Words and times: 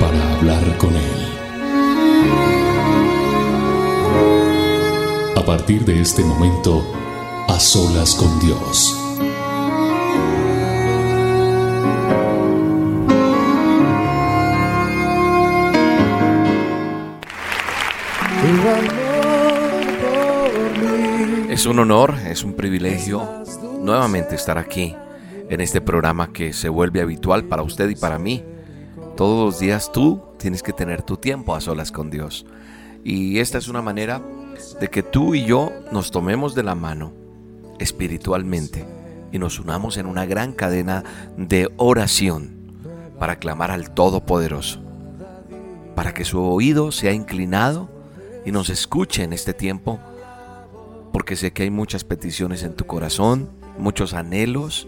para 0.00 0.34
hablar 0.34 0.76
con 0.78 0.94
Él. 0.94 1.26
A 5.36 5.42
partir 5.44 5.84
de 5.84 6.00
este 6.00 6.24
momento, 6.24 6.84
a 7.48 7.58
solas 7.60 8.14
con 8.14 8.38
Dios. 8.40 9.02
Es 21.50 21.64
un 21.64 21.78
honor, 21.78 22.14
es 22.26 22.44
un 22.44 22.52
privilegio 22.54 23.26
nuevamente 23.80 24.34
estar 24.34 24.58
aquí 24.58 24.94
en 25.48 25.60
este 25.60 25.80
programa 25.80 26.32
que 26.32 26.52
se 26.52 26.68
vuelve 26.68 27.00
habitual 27.00 27.44
para 27.44 27.62
usted 27.62 27.88
y 27.88 27.94
para 27.94 28.18
mí. 28.18 28.44
Todos 29.16 29.46
los 29.46 29.58
días 29.58 29.92
tú 29.92 30.20
tienes 30.36 30.62
que 30.62 30.74
tener 30.74 31.02
tu 31.02 31.16
tiempo 31.16 31.54
a 31.54 31.62
solas 31.62 31.90
con 31.90 32.10
Dios. 32.10 32.44
Y 33.02 33.38
esta 33.38 33.56
es 33.56 33.66
una 33.66 33.80
manera 33.80 34.20
de 34.78 34.88
que 34.88 35.02
tú 35.02 35.34
y 35.34 35.46
yo 35.46 35.72
nos 35.90 36.10
tomemos 36.10 36.54
de 36.54 36.62
la 36.62 36.74
mano 36.74 37.14
espiritualmente 37.78 38.84
y 39.32 39.38
nos 39.38 39.58
unamos 39.58 39.96
en 39.96 40.04
una 40.04 40.26
gran 40.26 40.52
cadena 40.52 41.02
de 41.38 41.70
oración 41.78 42.56
para 43.18 43.38
clamar 43.38 43.70
al 43.70 43.94
Todopoderoso, 43.94 44.82
para 45.94 46.12
que 46.12 46.26
su 46.26 46.38
oído 46.38 46.92
sea 46.92 47.12
inclinado 47.12 47.88
y 48.44 48.52
nos 48.52 48.68
escuche 48.68 49.24
en 49.24 49.32
este 49.32 49.54
tiempo, 49.54 49.98
porque 51.12 51.36
sé 51.36 51.54
que 51.54 51.62
hay 51.62 51.70
muchas 51.70 52.04
peticiones 52.04 52.62
en 52.62 52.74
tu 52.74 52.84
corazón, 52.84 53.48
muchos 53.78 54.12
anhelos, 54.12 54.86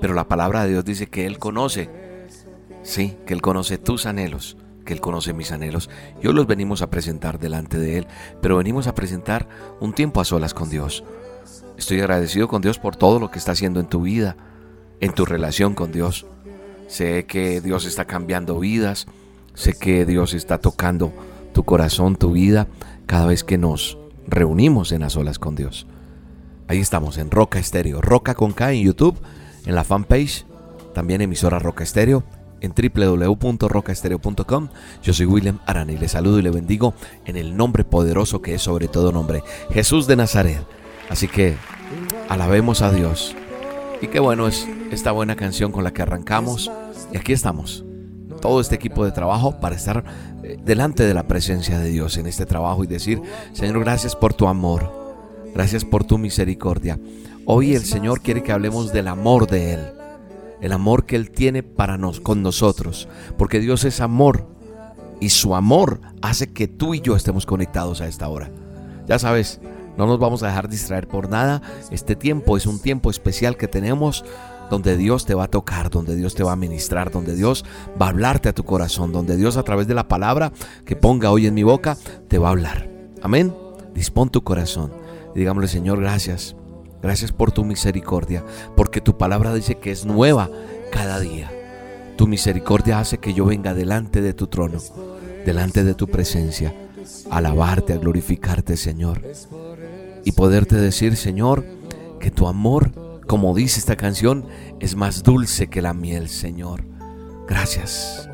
pero 0.00 0.14
la 0.14 0.28
palabra 0.28 0.62
de 0.62 0.70
Dios 0.70 0.84
dice 0.84 1.08
que 1.08 1.26
Él 1.26 1.40
conoce, 1.40 2.05
sí, 2.86 3.16
que 3.26 3.34
Él 3.34 3.42
conoce 3.42 3.76
tus 3.76 4.06
anhelos, 4.06 4.56
que 4.84 4.94
Él 4.94 5.00
conoce 5.00 5.34
mis 5.34 5.52
anhelos. 5.52 5.90
Y 6.22 6.28
hoy 6.28 6.34
los 6.34 6.46
venimos 6.46 6.80
a 6.80 6.88
presentar 6.88 7.38
delante 7.38 7.78
de 7.78 7.98
Él, 7.98 8.06
pero 8.40 8.56
venimos 8.56 8.86
a 8.86 8.94
presentar 8.94 9.48
un 9.80 9.92
tiempo 9.92 10.20
a 10.20 10.24
solas 10.24 10.54
con 10.54 10.70
Dios. 10.70 11.04
Estoy 11.76 12.00
agradecido 12.00 12.48
con 12.48 12.62
Dios 12.62 12.78
por 12.78 12.96
todo 12.96 13.20
lo 13.20 13.30
que 13.30 13.38
está 13.38 13.52
haciendo 13.52 13.80
en 13.80 13.86
tu 13.86 14.02
vida, 14.02 14.36
en 15.00 15.12
tu 15.12 15.26
relación 15.26 15.74
con 15.74 15.92
Dios. 15.92 16.26
Sé 16.86 17.26
que 17.26 17.60
Dios 17.60 17.84
está 17.84 18.04
cambiando 18.04 18.58
vidas, 18.58 19.06
sé 19.54 19.74
que 19.74 20.06
Dios 20.06 20.32
está 20.32 20.58
tocando 20.58 21.12
tu 21.52 21.64
corazón, 21.64 22.16
tu 22.16 22.32
vida, 22.32 22.68
cada 23.06 23.26
vez 23.26 23.44
que 23.44 23.58
nos 23.58 23.98
reunimos 24.26 24.92
en 24.92 25.00
las 25.00 25.14
solas 25.14 25.38
con 25.38 25.56
Dios. 25.56 25.86
Ahí 26.68 26.78
estamos 26.78 27.18
en 27.18 27.30
Roca 27.30 27.58
Estéreo, 27.58 28.00
Roca 28.00 28.34
con 28.34 28.52
K 28.52 28.72
en 28.72 28.82
YouTube 28.82 29.18
en 29.66 29.74
la 29.74 29.84
fanpage, 29.84 30.46
también 30.94 31.20
emisora 31.20 31.58
Roca 31.58 31.84
Estéreo, 31.84 32.24
en 32.66 32.74
www.rocaestereo.com. 32.74 34.68
Yo 35.02 35.12
soy 35.14 35.26
William 35.26 35.60
Arana 35.66 35.92
y 35.92 35.98
le 35.98 36.08
saludo 36.08 36.38
y 36.38 36.42
le 36.42 36.50
bendigo 36.50 36.94
en 37.24 37.36
el 37.36 37.56
nombre 37.56 37.84
poderoso 37.84 38.42
que 38.42 38.54
es 38.54 38.62
sobre 38.62 38.88
todo 38.88 39.12
nombre, 39.12 39.42
Jesús 39.70 40.06
de 40.06 40.16
Nazaret. 40.16 40.60
Así 41.08 41.28
que 41.28 41.56
alabemos 42.28 42.82
a 42.82 42.92
Dios. 42.92 43.34
Y 44.02 44.08
qué 44.08 44.20
bueno 44.20 44.46
es 44.46 44.68
esta 44.90 45.12
buena 45.12 45.36
canción 45.36 45.72
con 45.72 45.84
la 45.84 45.92
que 45.92 46.02
arrancamos. 46.02 46.70
Y 47.12 47.16
aquí 47.16 47.32
estamos, 47.32 47.84
todo 48.40 48.60
este 48.60 48.74
equipo 48.74 49.04
de 49.04 49.12
trabajo 49.12 49.58
para 49.60 49.76
estar 49.76 50.04
eh, 50.42 50.58
delante 50.62 51.04
de 51.04 51.14
la 51.14 51.26
presencia 51.26 51.78
de 51.78 51.88
Dios 51.88 52.16
en 52.16 52.26
este 52.26 52.46
trabajo 52.46 52.84
y 52.84 52.86
decir, 52.86 53.22
Señor, 53.52 53.80
gracias 53.80 54.14
por 54.14 54.34
tu 54.34 54.48
amor, 54.48 54.90
gracias 55.54 55.84
por 55.84 56.04
tu 56.04 56.18
misericordia. 56.18 56.98
Hoy 57.44 57.74
el 57.74 57.84
Señor 57.84 58.20
quiere 58.20 58.42
que 58.42 58.52
hablemos 58.52 58.92
del 58.92 59.08
amor 59.08 59.46
de 59.46 59.74
Él, 59.74 59.80
el 60.66 60.72
amor 60.72 61.06
que 61.06 61.16
Él 61.16 61.30
tiene 61.30 61.62
para 61.62 61.96
nos, 61.96 62.20
con 62.20 62.42
nosotros, 62.42 63.08
porque 63.38 63.60
Dios 63.60 63.84
es 63.84 64.00
amor 64.00 64.46
y 65.20 65.30
su 65.30 65.54
amor 65.54 66.00
hace 66.22 66.52
que 66.52 66.68
tú 66.68 66.94
y 66.94 67.00
yo 67.00 67.16
estemos 67.16 67.46
conectados 67.46 68.00
a 68.00 68.06
esta 68.06 68.28
hora. 68.28 68.50
Ya 69.08 69.18
sabes, 69.18 69.60
no 69.96 70.06
nos 70.06 70.18
vamos 70.18 70.42
a 70.42 70.48
dejar 70.48 70.68
distraer 70.68 71.08
por 71.08 71.30
nada. 71.30 71.62
Este 71.90 72.16
tiempo 72.16 72.56
es 72.56 72.66
un 72.66 72.80
tiempo 72.80 73.10
especial 73.10 73.56
que 73.56 73.68
tenemos 73.68 74.24
donde 74.68 74.96
Dios 74.96 75.24
te 75.24 75.34
va 75.34 75.44
a 75.44 75.48
tocar, 75.48 75.90
donde 75.90 76.16
Dios 76.16 76.34
te 76.34 76.42
va 76.42 76.52
a 76.52 76.56
ministrar, 76.56 77.10
donde 77.10 77.36
Dios 77.36 77.64
va 78.00 78.06
a 78.06 78.10
hablarte 78.10 78.48
a 78.48 78.52
tu 78.52 78.64
corazón, 78.64 79.12
donde 79.12 79.36
Dios 79.36 79.56
a 79.56 79.62
través 79.62 79.86
de 79.86 79.94
la 79.94 80.08
palabra 80.08 80.52
que 80.84 80.96
ponga 80.96 81.30
hoy 81.30 81.46
en 81.46 81.54
mi 81.54 81.62
boca 81.62 81.96
te 82.28 82.38
va 82.38 82.48
a 82.48 82.50
hablar. 82.50 82.90
Amén. 83.22 83.54
Dispón 83.94 84.28
tu 84.28 84.42
corazón 84.42 85.06
digámosle, 85.36 85.68
Señor, 85.68 86.00
gracias 86.00 86.56
Gracias 87.06 87.30
por 87.30 87.52
tu 87.52 87.64
misericordia, 87.64 88.44
porque 88.74 89.00
tu 89.00 89.16
palabra 89.16 89.54
dice 89.54 89.76
que 89.76 89.92
es 89.92 90.04
nueva 90.04 90.50
cada 90.90 91.20
día. 91.20 91.52
Tu 92.16 92.26
misericordia 92.26 92.98
hace 92.98 93.18
que 93.18 93.32
yo 93.32 93.44
venga 93.44 93.74
delante 93.74 94.20
de 94.20 94.34
tu 94.34 94.48
trono, 94.48 94.80
delante 95.44 95.84
de 95.84 95.94
tu 95.94 96.08
presencia, 96.08 96.74
a 97.30 97.36
alabarte, 97.36 97.92
a 97.92 97.98
glorificarte, 97.98 98.76
Señor. 98.76 99.22
Y 100.24 100.32
poderte 100.32 100.74
decir, 100.74 101.16
Señor, 101.16 101.64
que 102.18 102.32
tu 102.32 102.48
amor, 102.48 102.90
como 103.28 103.54
dice 103.54 103.78
esta 103.78 103.94
canción, 103.94 104.44
es 104.80 104.96
más 104.96 105.22
dulce 105.22 105.68
que 105.68 105.82
la 105.82 105.94
miel, 105.94 106.28
Señor. 106.28 106.82
Gracias. 107.46 108.28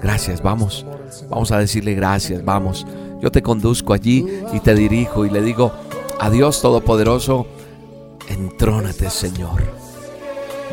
Gracias, 0.00 0.40
vamos. 0.40 0.86
Vamos 1.28 1.50
a 1.50 1.58
decirle 1.58 1.96
gracias, 1.96 2.44
vamos. 2.44 2.86
Yo 3.20 3.32
te 3.32 3.42
conduzco 3.42 3.92
allí 3.92 4.24
y 4.52 4.60
te 4.60 4.76
dirijo 4.76 5.26
y 5.26 5.30
le 5.30 5.42
digo, 5.42 5.72
a 6.20 6.30
Dios 6.30 6.62
Todopoderoso, 6.62 7.48
Entrónate, 8.28 9.10
Señor. 9.10 9.62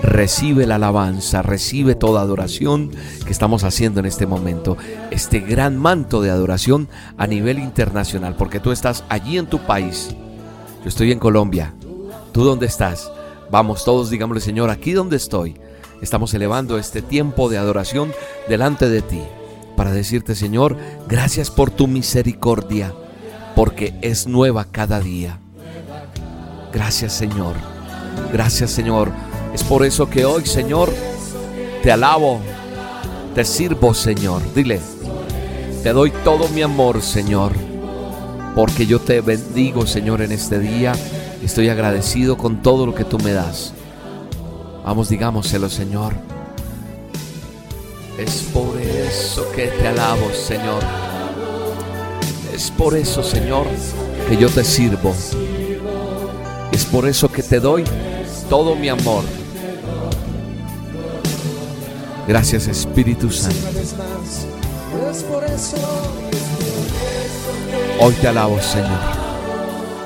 Recibe 0.01 0.65
la 0.65 0.75
alabanza, 0.75 1.41
recibe 1.41 1.93
toda 1.93 2.21
adoración 2.21 2.91
que 3.25 3.31
estamos 3.31 3.63
haciendo 3.63 3.99
en 3.99 4.05
este 4.05 4.25
momento. 4.25 4.77
Este 5.11 5.39
gran 5.39 5.77
manto 5.77 6.21
de 6.21 6.29
adoración 6.29 6.87
a 7.17 7.27
nivel 7.27 7.59
internacional, 7.59 8.35
porque 8.35 8.59
tú 8.59 8.71
estás 8.71 9.03
allí 9.09 9.37
en 9.37 9.47
tu 9.47 9.59
país. 9.59 10.15
Yo 10.83 10.87
estoy 10.87 11.11
en 11.11 11.19
Colombia. 11.19 11.73
¿Tú 12.31 12.43
dónde 12.43 12.67
estás? 12.67 13.11
Vamos 13.51 13.83
todos, 13.83 14.09
digámosle, 14.09 14.41
Señor, 14.41 14.69
aquí 14.69 14.93
donde 14.93 15.17
estoy. 15.17 15.55
Estamos 16.01 16.33
elevando 16.33 16.77
este 16.77 17.01
tiempo 17.01 17.49
de 17.49 17.57
adoración 17.57 18.13
delante 18.47 18.87
de 18.87 19.01
ti 19.01 19.21
para 19.75 19.91
decirte, 19.91 20.35
Señor, 20.35 20.77
gracias 21.07 21.49
por 21.49 21.71
tu 21.71 21.87
misericordia, 21.87 22.93
porque 23.55 23.93
es 24.01 24.27
nueva 24.27 24.66
cada 24.66 25.01
día. 25.01 25.39
Gracias 26.72 27.13
Señor. 27.13 27.56
Gracias 28.31 28.72
Señor. 28.72 29.12
Es 29.53 29.63
por 29.63 29.85
eso 29.85 30.09
que 30.09 30.25
hoy 30.25 30.46
Señor 30.46 30.94
te 31.81 31.91
alabo, 31.91 32.40
te 33.34 33.44
sirvo 33.44 33.94
Señor. 33.94 34.41
Dile, 34.53 34.79
te 35.84 35.91
doy 35.91 36.12
todo 36.24 36.47
mi 36.50 36.62
amor 36.62 37.02
Señor. 37.02 37.53
Porque 38.56 38.85
yo 38.85 39.00
te 39.00 39.22
bendigo 39.22 39.88
Señor 39.88 40.22
en 40.22 40.31
este 40.31 40.59
día. 40.59 40.94
Estoy 41.44 41.69
agradecido 41.69 42.38
con 42.38 42.62
todo 42.62 42.85
lo 42.85 42.94
que 42.94 43.06
tú 43.06 43.18
me 43.19 43.31
das. 43.31 43.74
Vamos, 44.84 45.09
digámoselo 45.09 45.69
Señor. 45.69 46.13
Es 48.18 48.44
por 48.53 48.79
eso 48.79 49.50
que 49.56 49.68
te 49.68 49.88
alabo 49.88 50.29
Señor. 50.34 50.84
Es 52.53 52.70
por 52.72 52.96
eso 52.97 53.23
Señor 53.23 53.66
que 54.28 54.38
yo 54.38 54.49
te 54.49 54.64
sirvo. 54.64 55.16
Es 56.79 56.85
por 56.85 57.05
eso 57.09 57.29
que 57.29 57.43
te 57.43 57.59
doy 57.59 57.84
todo 58.49 58.73
mi 58.73 58.87
amor. 58.87 59.26
Gracias 62.26 62.67
Espíritu 62.67 63.29
Santo. 63.29 63.58
Hoy 67.99 68.14
te 68.14 68.28
alabo 68.29 68.61
Señor. 68.61 68.97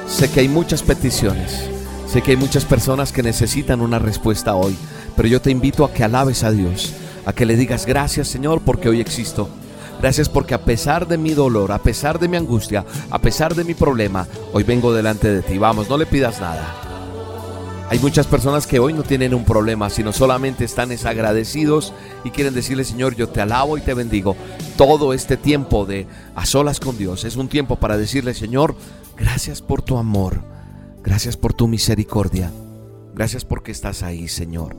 Sé 0.08 0.32
que 0.32 0.40
hay 0.40 0.50
muchas 0.50 0.82
peticiones. 0.82 1.70
Sé 2.12 2.24
que 2.24 2.32
hay 2.32 2.38
muchas 2.38 2.66
personas 2.66 3.12
que 3.12 3.22
necesitan 3.22 3.80
una 3.80 4.00
respuesta 4.00 4.56
hoy. 4.56 4.76
Pero 5.16 5.28
yo 5.28 5.40
te 5.40 5.52
invito 5.52 5.86
a 5.86 5.94
que 5.94 6.04
alabes 6.04 6.44
a 6.44 6.50
Dios. 6.50 6.92
A 7.28 7.34
que 7.34 7.46
le 7.46 7.56
digas 7.56 7.86
gracias 7.86 8.30
Señor 8.30 8.64
porque 8.66 8.90
hoy 8.90 9.00
existo. 9.00 9.48
Gracias 10.02 10.28
porque 10.28 10.54
a 10.54 10.66
pesar 10.66 11.08
de 11.08 11.18
mi 11.18 11.34
dolor, 11.34 11.72
a 11.72 11.82
pesar 11.82 12.20
de 12.20 12.28
mi 12.28 12.38
angustia, 12.38 12.86
a 13.10 13.20
pesar 13.20 13.56
de 13.56 13.64
mi 13.64 13.74
problema, 13.74 14.28
hoy 14.52 14.64
vengo 14.64 14.94
delante 14.94 15.30
de 15.30 15.42
ti. 15.42 15.58
Vamos, 15.58 15.90
no 15.90 15.98
le 15.98 16.06
pidas 16.06 16.42
nada. 16.42 16.84
Hay 17.90 18.00
muchas 18.00 18.26
personas 18.28 18.66
que 18.66 18.80
hoy 18.80 18.92
no 18.94 19.04
tienen 19.04 19.34
un 19.34 19.46
problema, 19.46 19.90
sino 19.90 20.12
solamente 20.14 20.66
están 20.66 20.90
desagradecidos 20.90 21.94
y 22.24 22.32
quieren 22.32 22.54
decirle, 22.54 22.86
Señor, 22.86 23.16
yo 23.16 23.30
te 23.30 23.40
alabo 23.40 23.78
y 23.78 23.82
te 23.82 23.94
bendigo. 23.94 24.36
Todo 24.78 25.14
este 25.14 25.38
tiempo 25.38 25.86
de 25.86 26.08
a 26.36 26.46
solas 26.46 26.80
con 26.80 26.98
Dios 26.98 27.24
es 27.24 27.36
un 27.36 27.50
tiempo 27.50 27.76
para 27.76 27.98
decirle, 27.98 28.34
Señor, 28.34 28.76
gracias 29.16 29.62
por 29.62 29.84
tu 29.84 29.98
amor, 29.98 30.42
gracias 31.04 31.38
por 31.38 31.54
tu 31.54 31.68
misericordia, 31.68 32.52
gracias 33.14 33.46
porque 33.46 33.72
estás 33.72 34.02
ahí, 34.02 34.28
Señor. 34.28 34.76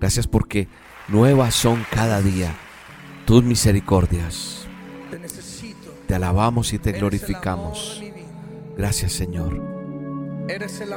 Gracias 0.00 0.26
porque 0.26 0.68
nuevas 1.08 1.54
son 1.54 1.84
cada 1.90 2.20
día 2.20 2.54
tus 3.28 3.44
misericordias. 3.44 4.66
Te 6.06 6.14
alabamos 6.14 6.72
y 6.72 6.78
te 6.78 6.92
glorificamos. 6.92 8.02
Gracias, 8.74 9.12
Señor. 9.12 9.60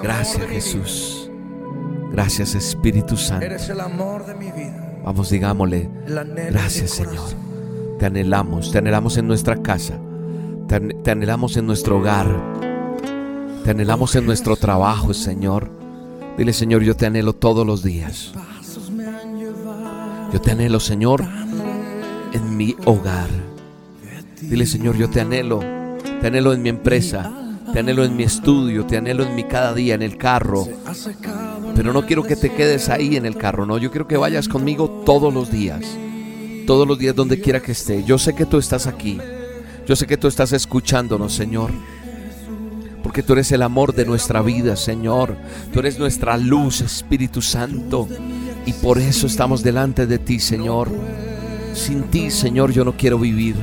Gracias, 0.01 0.45
Jesús. 0.47 1.29
Gracias 2.13 2.55
Espíritu 2.55 3.17
Santo. 3.17 3.45
Eres 3.45 3.67
el 3.67 3.81
amor 3.81 4.25
de 4.25 4.35
mi 4.35 4.49
vida. 4.49 5.01
Vamos, 5.03 5.29
digámosle, 5.29 5.89
gracias 6.05 6.91
Señor. 6.91 7.27
Te 7.99 8.05
anhelamos, 8.05 8.71
te 8.71 8.77
anhelamos 8.77 9.17
en 9.17 9.27
nuestra 9.27 9.61
casa, 9.61 9.99
te, 10.67 11.11
anhelamos 11.11 11.57
en 11.57 11.67
nuestro 11.67 11.97
hogar, 11.97 12.27
te 13.65 13.71
anhelamos 13.71 14.15
en 14.15 14.25
nuestro 14.25 14.55
trabajo, 14.55 15.13
Señor. 15.13 15.69
Dile, 16.37 16.53
Señor, 16.53 16.81
yo 16.83 16.95
te 16.95 17.07
anhelo 17.07 17.33
todos 17.33 17.67
los 17.67 17.83
días. 17.83 18.31
Yo 20.31 20.39
te 20.39 20.51
anhelo, 20.51 20.79
Señor, 20.79 21.25
en 22.33 22.57
mi 22.57 22.75
hogar. 22.85 23.29
Dile, 24.41 24.65
Señor, 24.65 24.97
yo 24.97 25.09
te 25.09 25.21
anhelo, 25.21 25.59
te 26.19 26.27
anhelo 26.27 26.53
en 26.53 26.61
mi 26.61 26.69
empresa, 26.69 27.31
te 27.71 27.79
anhelo 27.79 28.03
en 28.03 28.15
mi 28.15 28.23
estudio, 28.23 28.85
te 28.85 28.97
anhelo 28.97 29.23
en 29.23 29.35
mi 29.35 29.43
cada 29.43 29.73
día, 29.73 29.95
en 29.95 30.01
el 30.01 30.17
carro. 30.17 30.67
Pero 31.75 31.93
no 31.93 32.05
quiero 32.05 32.23
que 32.23 32.35
te 32.35 32.51
quedes 32.51 32.89
ahí 32.89 33.15
en 33.15 33.25
el 33.25 33.37
carro, 33.37 33.65
no. 33.65 33.77
Yo 33.77 33.91
quiero 33.91 34.07
que 34.07 34.17
vayas 34.17 34.47
conmigo 34.47 35.03
todos 35.05 35.33
los 35.33 35.51
días. 35.51 35.81
Todos 36.65 36.87
los 36.87 36.97
días 36.97 37.15
donde 37.15 37.39
quiera 37.39 37.61
que 37.61 37.71
esté. 37.71 38.03
Yo 38.03 38.17
sé 38.17 38.33
que 38.33 38.45
tú 38.45 38.57
estás 38.57 38.87
aquí. 38.87 39.19
Yo 39.87 39.95
sé 39.95 40.07
que 40.07 40.17
tú 40.17 40.27
estás 40.27 40.53
escuchándonos, 40.53 41.33
Señor. 41.33 41.71
Porque 43.03 43.23
tú 43.23 43.33
eres 43.33 43.51
el 43.51 43.61
amor 43.61 43.93
de 43.93 44.05
nuestra 44.05 44.41
vida, 44.41 44.75
Señor. 44.75 45.35
Tú 45.73 45.79
eres 45.79 45.97
nuestra 45.97 46.37
luz, 46.37 46.81
Espíritu 46.81 47.41
Santo. 47.41 48.07
Y 48.65 48.73
por 48.73 48.99
eso 48.99 49.27
estamos 49.27 49.63
delante 49.63 50.05
de 50.07 50.19
ti, 50.19 50.39
Señor. 50.39 50.89
Sin 51.73 52.03
ti, 52.03 52.31
Señor, 52.31 52.71
yo 52.71 52.83
no 52.83 52.95
quiero 52.97 53.17
vivir. 53.17 53.55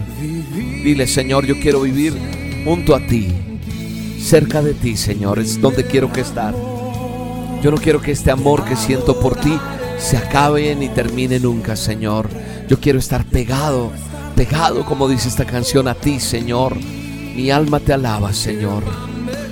Dile, 0.84 1.06
Señor, 1.06 1.46
yo 1.46 1.58
quiero 1.60 1.82
vivir 1.82 2.14
junto 2.64 2.94
a 2.94 3.06
ti 3.06 3.28
cerca 4.28 4.60
de 4.60 4.75
ti, 4.75 4.96
Señor, 4.96 5.38
es 5.38 5.60
donde 5.60 5.87
quiero 5.87 6.12
que 6.12 6.20
estar. 6.20 6.55
Yo 7.62 7.70
no 7.70 7.78
quiero 7.78 8.00
que 8.00 8.12
este 8.12 8.31
amor 8.31 8.64
que 8.64 8.76
siento 8.76 9.19
por 9.19 9.37
ti 9.37 9.58
se 9.99 10.16
acabe 10.16 10.75
ni 10.76 10.88
termine 10.88 11.40
nunca, 11.40 11.76
Señor. 11.76 12.28
Yo 12.69 12.78
quiero 12.78 12.99
estar 12.99 13.25
pegado, 13.25 13.90
pegado, 14.37 14.84
como 14.84 15.08
dice 15.08 15.28
esta 15.28 15.46
canción, 15.46 15.88
a 15.88 15.94
ti, 15.94 16.20
Señor. 16.20 16.76
Mi 16.76 17.50
alma 17.50 17.81
te 17.81 17.94
alaba, 17.94 18.32
Señor. 18.32 18.82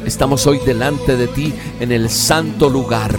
Estamos 0.04 0.46
hoy 0.46 0.58
delante 0.64 1.16
de 1.16 1.26
ti 1.28 1.54
en 1.80 1.90
el 1.90 2.10
santo 2.10 2.68
lugar, 2.68 3.16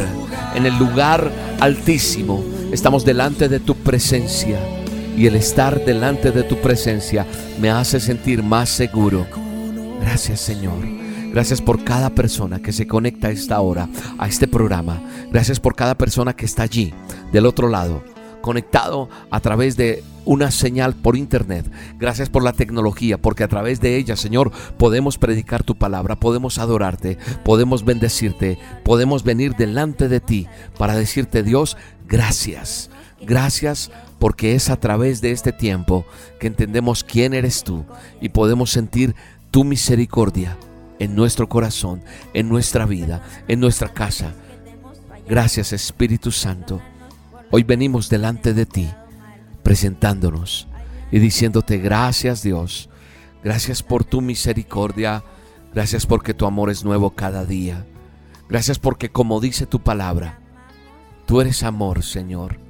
en 0.54 0.66
el 0.66 0.78
lugar 0.78 1.31
altísimo. 1.60 2.44
Estamos 2.72 3.04
delante 3.04 3.50
de 3.50 3.60
tu 3.60 3.75
presencia. 3.75 4.60
Y 5.18 5.25
el 5.25 5.36
estar 5.36 5.84
delante 5.84 6.31
de 6.31 6.44
tu 6.44 6.58
presencia 6.58 7.25
me 7.60 7.72
hace 7.72 8.00
sentir 8.00 8.44
más 8.44 8.69
seguro. 8.69 9.25
Gracias, 10.00 10.40
Señor. 10.40 10.78
Gracias 11.31 11.60
por 11.60 11.84
cada 11.84 12.12
persona 12.12 12.62
que 12.62 12.72
se 12.72 12.86
conecta 12.86 13.28
a 13.28 13.31
esta 13.31 13.60
hora, 13.60 13.90
a 14.19 14.28
este 14.28 14.48
programa. 14.48 15.02
Gracias 15.31 15.60
por 15.60 15.75
cada 15.75 15.96
persona 15.96 16.36
que 16.36 16.46
está 16.46 16.64
allí, 16.64 16.94
del 17.31 17.48
otro 17.48 17.68
lado, 17.68 18.04
conectado 18.42 19.10
a 19.31 19.40
través 19.40 19.75
de 19.75 20.04
una 20.24 20.52
señal 20.52 20.94
por 20.94 21.18
internet. 21.18 21.66
Gracias 21.98 22.30
por 22.30 22.44
la 22.44 22.54
tecnología, 22.54 23.18
porque 23.18 23.44
a 23.44 23.48
través 23.48 23.81
de 23.81 23.98
ella, 23.98 24.16
Señor, 24.16 24.52
podemos 24.78 25.18
predicar 25.18 25.64
tu 25.64 25.75
palabra, 25.75 26.16
podemos 26.16 26.60
adorarte, 26.60 27.18
podemos 27.44 27.84
bendecirte, 27.84 28.60
podemos 28.84 29.24
venir 29.24 29.56
delante 29.56 30.10
de 30.10 30.19
ti 30.19 30.48
para 30.78 30.96
decirte, 30.96 31.42
Dios, 31.42 31.75
gracias. 32.08 32.92
Gracias 33.19 33.92
porque 34.19 34.56
es 34.56 34.69
a 34.69 34.80
través 34.80 35.22
de 35.22 35.31
este 35.31 35.52
tiempo 35.52 36.06
que 36.40 36.48
entendemos 36.48 37.04
quién 37.04 37.34
eres 37.34 37.64
tú 37.64 37.86
y 38.22 38.30
podemos 38.30 38.72
sentir 38.72 39.16
tu 39.52 39.64
misericordia 39.64 40.58
en 41.00 41.16
nuestro 41.16 41.48
corazón, 41.48 42.04
en 42.34 42.50
nuestra 42.50 42.86
vida, 42.86 43.22
en 43.48 43.60
nuestra 43.60 43.94
casa. 43.94 44.34
Gracias 45.28 45.74
Espíritu 45.74 46.31
Santo. 46.31 46.81
Hoy 47.52 47.64
venimos 47.64 48.10
delante 48.10 48.54
de 48.54 48.66
ti, 48.66 48.90
presentándonos 49.64 50.68
y 51.12 51.19
diciéndote 51.19 51.78
gracias 51.78 52.44
Dios. 52.44 52.90
Gracias 53.44 53.84
por 53.84 54.04
tu 54.04 54.22
misericordia. 54.22 55.24
Gracias 55.74 56.06
porque 56.06 56.34
tu 56.34 56.46
amor 56.46 56.69
es 56.69 56.84
nuevo 56.84 57.12
cada 57.12 57.46
día. 57.46 57.86
Gracias 58.50 58.80
porque 58.80 59.10
como 59.10 59.40
dice 59.40 59.66
tu 59.66 59.81
palabra, 59.81 60.40
tú 61.25 61.40
eres 61.42 61.64
amor, 61.64 62.04
Señor. 62.04 62.67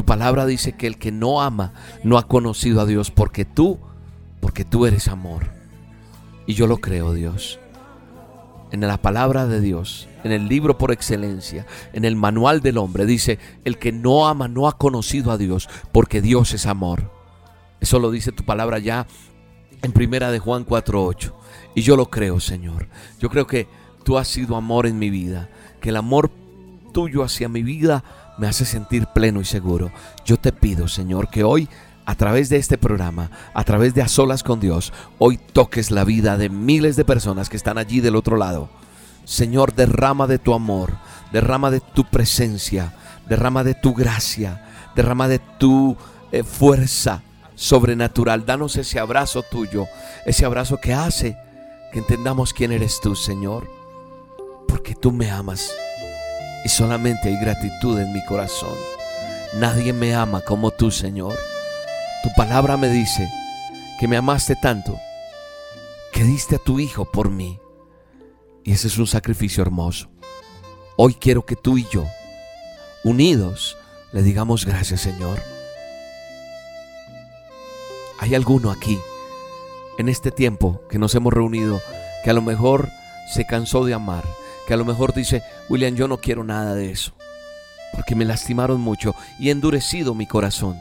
Tu 0.00 0.06
palabra 0.06 0.46
dice 0.46 0.72
que 0.72 0.86
el 0.86 0.96
que 0.96 1.12
no 1.12 1.42
ama 1.42 1.74
no 2.04 2.16
ha 2.16 2.26
conocido 2.26 2.80
a 2.80 2.86
Dios 2.86 3.10
porque 3.10 3.44
tú, 3.44 3.78
porque 4.40 4.64
tú 4.64 4.86
eres 4.86 5.08
amor. 5.08 5.48
Y 6.46 6.54
yo 6.54 6.66
lo 6.66 6.78
creo, 6.78 7.12
Dios. 7.12 7.60
En 8.70 8.80
la 8.80 8.96
palabra 8.96 9.46
de 9.46 9.60
Dios, 9.60 10.08
en 10.24 10.32
el 10.32 10.48
libro 10.48 10.78
por 10.78 10.90
excelencia, 10.90 11.66
en 11.92 12.06
el 12.06 12.16
manual 12.16 12.62
del 12.62 12.78
hombre, 12.78 13.04
dice, 13.04 13.38
el 13.66 13.76
que 13.76 13.92
no 13.92 14.26
ama 14.26 14.48
no 14.48 14.68
ha 14.68 14.78
conocido 14.78 15.32
a 15.32 15.36
Dios, 15.36 15.68
porque 15.92 16.22
Dios 16.22 16.54
es 16.54 16.64
amor. 16.64 17.12
Eso 17.78 17.98
lo 17.98 18.10
dice 18.10 18.32
tu 18.32 18.44
palabra 18.44 18.78
ya 18.78 19.06
en 19.82 19.92
primera 19.92 20.30
de 20.30 20.38
Juan 20.38 20.64
4.8. 20.64 21.34
Y 21.74 21.82
yo 21.82 21.94
lo 21.98 22.08
creo, 22.08 22.40
Señor. 22.40 22.88
Yo 23.18 23.28
creo 23.28 23.46
que 23.46 23.68
tú 24.02 24.16
has 24.16 24.28
sido 24.28 24.56
amor 24.56 24.86
en 24.86 24.98
mi 24.98 25.10
vida, 25.10 25.50
que 25.82 25.90
el 25.90 25.96
amor 25.96 26.30
tuyo 26.94 27.22
hacia 27.22 27.50
mi 27.50 27.62
vida 27.62 28.02
me 28.40 28.48
hace 28.48 28.64
sentir 28.64 29.06
pleno 29.06 29.42
y 29.42 29.44
seguro. 29.44 29.92
Yo 30.24 30.38
te 30.38 30.50
pido, 30.50 30.88
Señor, 30.88 31.28
que 31.28 31.44
hoy 31.44 31.68
a 32.06 32.14
través 32.14 32.48
de 32.48 32.56
este 32.56 32.78
programa, 32.78 33.30
a 33.52 33.64
través 33.64 33.92
de 33.92 34.00
A 34.00 34.08
Solas 34.08 34.42
con 34.42 34.60
Dios, 34.60 34.94
hoy 35.18 35.36
toques 35.36 35.90
la 35.90 36.04
vida 36.04 36.38
de 36.38 36.48
miles 36.48 36.96
de 36.96 37.04
personas 37.04 37.50
que 37.50 37.58
están 37.58 37.76
allí 37.76 38.00
del 38.00 38.16
otro 38.16 38.38
lado. 38.38 38.70
Señor, 39.26 39.74
derrama 39.74 40.26
de 40.26 40.38
tu 40.38 40.54
amor, 40.54 40.94
derrama 41.32 41.70
de 41.70 41.80
tu 41.80 42.04
presencia, 42.04 42.94
derrama 43.28 43.62
de 43.62 43.74
tu 43.74 43.92
gracia, 43.92 44.64
derrama 44.96 45.28
de 45.28 45.38
tu 45.58 45.98
eh, 46.32 46.42
fuerza 46.42 47.22
sobrenatural. 47.56 48.46
Danos 48.46 48.76
ese 48.76 48.98
abrazo 48.98 49.42
tuyo, 49.42 49.86
ese 50.24 50.46
abrazo 50.46 50.78
que 50.78 50.94
hace 50.94 51.36
que 51.92 51.98
entendamos 51.98 52.54
quién 52.54 52.72
eres 52.72 53.00
tú, 53.02 53.14
Señor, 53.14 53.68
porque 54.66 54.94
tú 54.94 55.12
me 55.12 55.30
amas 55.30 55.70
y 56.64 56.68
solamente 56.68 57.28
hay 57.28 57.36
gratitud 57.36 57.98
en 57.98 58.12
mi 58.12 58.24
corazón. 58.24 58.76
Nadie 59.54 59.92
me 59.92 60.14
ama 60.14 60.40
como 60.40 60.70
tú, 60.70 60.90
Señor. 60.90 61.36
Tu 62.22 62.30
palabra 62.36 62.76
me 62.76 62.88
dice 62.88 63.28
que 63.98 64.06
me 64.06 64.16
amaste 64.16 64.56
tanto 64.56 64.98
que 66.12 66.24
diste 66.24 66.56
a 66.56 66.58
tu 66.58 66.78
Hijo 66.80 67.04
por 67.04 67.30
mí. 67.30 67.60
Y 68.64 68.72
ese 68.72 68.88
es 68.88 68.98
un 68.98 69.06
sacrificio 69.06 69.62
hermoso. 69.62 70.10
Hoy 70.96 71.14
quiero 71.14 71.46
que 71.46 71.56
tú 71.56 71.78
y 71.78 71.86
yo, 71.90 72.04
unidos, 73.04 73.78
le 74.12 74.22
digamos 74.22 74.66
gracias 74.66 75.00
Señor. 75.00 75.40
¿Hay 78.18 78.34
alguno 78.34 78.70
aquí, 78.70 78.98
en 79.96 80.10
este 80.10 80.30
tiempo 80.30 80.82
que 80.90 80.98
nos 80.98 81.14
hemos 81.14 81.32
reunido, 81.32 81.80
que 82.22 82.30
a 82.30 82.34
lo 82.34 82.42
mejor 82.42 82.90
se 83.32 83.46
cansó 83.46 83.86
de 83.86 83.94
amar, 83.94 84.24
que 84.70 84.74
a 84.74 84.76
lo 84.76 84.84
mejor 84.84 85.12
dice, 85.12 85.42
William, 85.68 85.96
yo 85.96 86.06
no 86.06 86.20
quiero 86.20 86.44
nada 86.44 86.76
de 86.76 86.92
eso, 86.92 87.12
porque 87.92 88.14
me 88.14 88.24
lastimaron 88.24 88.80
mucho 88.80 89.16
y 89.40 89.50
endurecido 89.50 90.14
mi 90.14 90.28
corazón? 90.28 90.78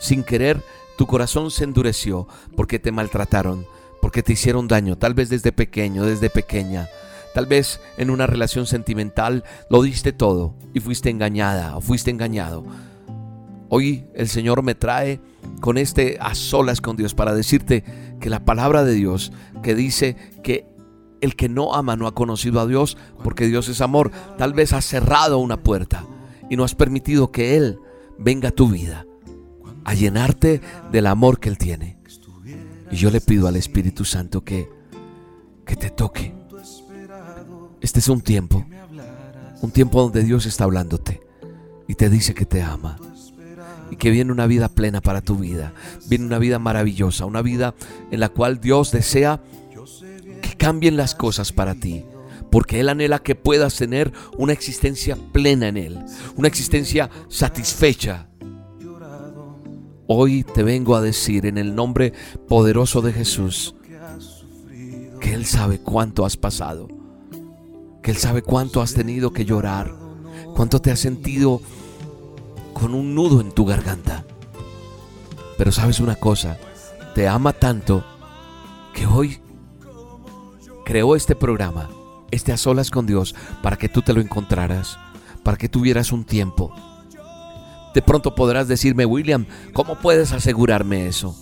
sin 0.00 0.24
querer, 0.24 0.62
tu 0.96 1.06
corazón 1.06 1.50
se 1.50 1.64
endureció 1.64 2.26
porque 2.56 2.78
te 2.78 2.90
maltrataron, 2.90 3.66
porque 4.00 4.22
te 4.22 4.32
hicieron 4.32 4.66
daño, 4.66 4.96
tal 4.96 5.12
vez 5.12 5.28
desde 5.28 5.52
pequeño, 5.52 6.06
desde 6.06 6.30
pequeña. 6.30 6.88
Tal 7.34 7.44
vez 7.44 7.80
en 7.98 8.08
una 8.08 8.26
relación 8.26 8.66
sentimental 8.66 9.44
lo 9.68 9.82
diste 9.82 10.12
todo 10.14 10.54
y 10.72 10.80
fuiste 10.80 11.10
engañada 11.10 11.76
o 11.76 11.82
fuiste 11.82 12.10
engañado. 12.10 12.64
Hoy 13.68 14.06
el 14.14 14.28
Señor 14.30 14.62
me 14.62 14.74
trae 14.74 15.20
con 15.60 15.76
este 15.76 16.16
a 16.18 16.34
solas 16.34 16.80
con 16.80 16.96
Dios 16.96 17.14
para 17.14 17.34
decirte 17.34 17.84
que 18.22 18.30
la 18.30 18.46
palabra 18.46 18.84
de 18.84 18.94
Dios 18.94 19.32
que 19.62 19.74
dice 19.74 20.16
que 20.42 20.71
el 21.22 21.36
que 21.36 21.48
no 21.48 21.74
ama 21.74 21.96
no 21.96 22.06
ha 22.06 22.14
conocido 22.14 22.60
a 22.60 22.66
Dios 22.66 22.98
porque 23.24 23.46
Dios 23.46 23.68
es 23.68 23.80
amor, 23.80 24.10
tal 24.36 24.52
vez 24.52 24.74
has 24.74 24.84
cerrado 24.84 25.38
una 25.38 25.62
puerta 25.62 26.04
y 26.50 26.56
no 26.56 26.64
has 26.64 26.74
permitido 26.74 27.32
que 27.32 27.56
Él 27.56 27.78
venga 28.18 28.50
a 28.50 28.52
tu 28.52 28.68
vida 28.68 29.06
a 29.84 29.94
llenarte 29.94 30.60
del 30.90 31.06
amor 31.06 31.40
que 31.40 31.48
Él 31.48 31.56
tiene. 31.56 31.98
Y 32.90 32.96
yo 32.96 33.10
le 33.10 33.22
pido 33.22 33.48
al 33.48 33.56
Espíritu 33.56 34.04
Santo 34.04 34.44
que, 34.44 34.68
que 35.64 35.76
te 35.76 35.88
toque. 35.88 36.34
Este 37.80 37.98
es 37.98 38.08
un 38.08 38.20
tiempo 38.20 38.64
Un 39.62 39.72
tiempo 39.72 40.02
donde 40.02 40.22
Dios 40.22 40.46
está 40.46 40.64
hablándote 40.64 41.20
y 41.88 41.94
te 41.94 42.08
dice 42.08 42.34
que 42.34 42.44
te 42.44 42.62
ama 42.62 42.98
y 43.90 43.96
que 43.96 44.10
viene 44.10 44.32
una 44.32 44.46
vida 44.46 44.68
plena 44.68 45.00
para 45.00 45.20
tu 45.20 45.36
vida. 45.36 45.74
Viene 46.08 46.24
una 46.24 46.38
vida 46.38 46.58
maravillosa, 46.58 47.26
una 47.26 47.42
vida 47.42 47.74
en 48.10 48.20
la 48.20 48.28
cual 48.28 48.60
Dios 48.60 48.90
desea 48.90 49.40
cambien 50.62 50.96
las 50.96 51.16
cosas 51.16 51.50
para 51.50 51.74
ti. 51.74 52.04
Porque 52.48 52.78
Él 52.78 52.88
anhela 52.88 53.18
que 53.18 53.34
puedas 53.34 53.74
tener 53.74 54.12
una 54.38 54.52
existencia 54.52 55.16
plena 55.32 55.66
en 55.66 55.76
Él, 55.76 55.98
una 56.36 56.46
existencia 56.46 57.10
satisfecha. 57.28 58.28
Hoy 60.06 60.44
te 60.44 60.62
vengo 60.62 60.94
a 60.94 61.00
decir 61.00 61.46
en 61.46 61.58
el 61.58 61.74
nombre 61.74 62.12
poderoso 62.46 63.02
de 63.02 63.12
Jesús 63.12 63.74
que 65.20 65.34
Él 65.34 65.46
sabe 65.46 65.80
cuánto 65.80 66.24
has 66.24 66.36
pasado, 66.36 66.86
que 68.00 68.12
Él 68.12 68.16
sabe 68.16 68.42
cuánto 68.42 68.82
has 68.82 68.94
tenido 68.94 69.32
que 69.32 69.44
llorar, 69.44 69.92
cuánto 70.54 70.80
te 70.80 70.92
has 70.92 71.00
sentido 71.00 71.60
con 72.72 72.94
un 72.94 73.16
nudo 73.16 73.40
en 73.40 73.50
tu 73.50 73.64
garganta. 73.64 74.24
Pero 75.58 75.72
sabes 75.72 75.98
una 75.98 76.14
cosa, 76.14 76.56
te 77.16 77.26
ama 77.26 77.52
tanto 77.52 78.04
que 78.94 79.06
hoy 79.06 79.40
creó 80.84 81.16
este 81.16 81.34
programa, 81.34 81.88
este 82.30 82.52
a 82.52 82.56
solas 82.56 82.90
con 82.90 83.06
Dios, 83.06 83.34
para 83.62 83.76
que 83.76 83.88
tú 83.88 84.02
te 84.02 84.12
lo 84.12 84.20
encontraras, 84.20 84.98
para 85.42 85.56
que 85.56 85.68
tuvieras 85.68 86.12
un 86.12 86.24
tiempo. 86.24 86.74
De 87.94 88.02
pronto 88.02 88.34
podrás 88.34 88.68
decirme, 88.68 89.04
William, 89.04 89.46
¿cómo 89.72 89.96
puedes 89.96 90.32
asegurarme 90.32 91.06
eso? 91.06 91.36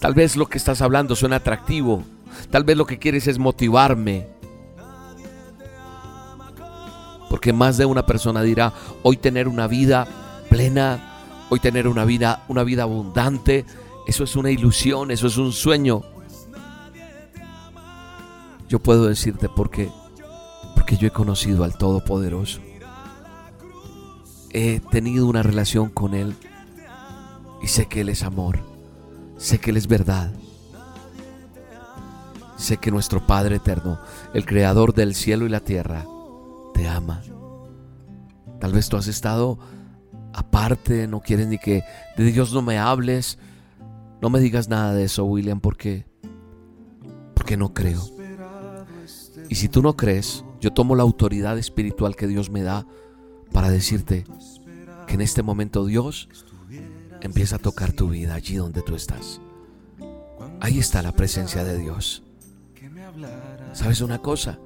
Tal 0.00 0.14
vez 0.14 0.36
lo 0.36 0.46
que 0.46 0.58
estás 0.58 0.82
hablando 0.82 1.16
suena 1.16 1.36
atractivo, 1.36 2.04
tal 2.50 2.64
vez 2.64 2.76
lo 2.76 2.86
que 2.86 2.98
quieres 2.98 3.26
es 3.26 3.38
motivarme, 3.38 4.28
porque 7.28 7.52
más 7.52 7.76
de 7.76 7.84
una 7.84 8.06
persona 8.06 8.42
dirá, 8.42 8.72
hoy 9.02 9.16
tener 9.16 9.48
una 9.48 9.66
vida 9.66 10.06
plena, 10.48 11.44
hoy 11.50 11.58
tener 11.58 11.88
una 11.88 12.04
vida, 12.04 12.44
una 12.48 12.62
vida 12.62 12.84
abundante, 12.84 13.64
eso 14.06 14.24
es 14.24 14.36
una 14.36 14.50
ilusión, 14.50 15.10
eso 15.10 15.26
es 15.26 15.36
un 15.36 15.52
sueño. 15.52 16.02
Yo 18.74 18.80
puedo 18.80 19.06
decirte 19.06 19.48
por. 19.48 19.70
Porque 20.74 20.96
yo 20.96 21.06
he 21.06 21.12
conocido 21.12 21.62
al 21.62 21.78
Todopoderoso. 21.78 22.60
He 24.50 24.80
tenido 24.90 25.28
una 25.28 25.44
relación 25.44 25.90
con 25.90 26.12
Él 26.12 26.34
y 27.62 27.68
sé 27.68 27.86
que 27.86 28.00
Él 28.00 28.08
es 28.08 28.24
amor. 28.24 28.58
Sé 29.36 29.60
que 29.60 29.70
Él 29.70 29.76
es 29.76 29.86
verdad. 29.86 30.32
Sé 32.56 32.78
que 32.78 32.90
nuestro 32.90 33.24
Padre 33.24 33.54
eterno, 33.54 34.00
el 34.34 34.44
Creador 34.44 34.92
del 34.92 35.14
cielo 35.14 35.46
y 35.46 35.50
la 35.50 35.60
tierra, 35.60 36.04
te 36.74 36.88
ama. 36.88 37.22
Tal 38.58 38.72
vez 38.72 38.88
tú 38.88 38.96
has 38.96 39.06
estado 39.06 39.56
aparte, 40.32 41.06
no 41.06 41.20
quieres 41.20 41.46
ni 41.46 41.58
que 41.58 41.84
de 42.16 42.24
Dios 42.24 42.52
no 42.52 42.60
me 42.60 42.80
hables. 42.80 43.38
No 44.20 44.30
me 44.30 44.40
digas 44.40 44.68
nada 44.68 44.94
de 44.94 45.04
eso, 45.04 45.24
William, 45.26 45.60
porque 45.60 46.06
porque 47.34 47.56
no 47.56 47.72
creo. 47.72 48.23
Y 49.48 49.56
si 49.56 49.68
tú 49.68 49.82
no 49.82 49.96
crees, 49.96 50.44
yo 50.60 50.72
tomo 50.72 50.96
la 50.96 51.02
autoridad 51.02 51.58
espiritual 51.58 52.16
que 52.16 52.26
Dios 52.26 52.50
me 52.50 52.62
da 52.62 52.86
para 53.52 53.70
decirte 53.70 54.24
que 55.06 55.14
en 55.14 55.20
este 55.20 55.42
momento 55.42 55.84
Dios 55.84 56.28
empieza 57.20 57.56
a 57.56 57.58
tocar 57.58 57.92
tu 57.92 58.08
vida 58.08 58.34
allí 58.34 58.56
donde 58.56 58.82
tú 58.82 58.94
estás. 58.94 59.40
Ahí 60.60 60.78
está 60.78 61.02
la 61.02 61.12
presencia 61.12 61.64
de 61.64 61.78
Dios. 61.78 62.22
¿Sabes 63.72 64.00
una 64.00 64.18
cosa? 64.18 64.58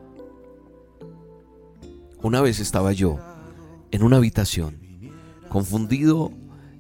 Una 2.23 2.41
vez 2.41 2.61
estaba 2.61 2.93
yo 2.93 3.19
en 3.91 4.03
una 4.03 4.17
habitación, 4.17 4.79
confundido, 5.49 6.33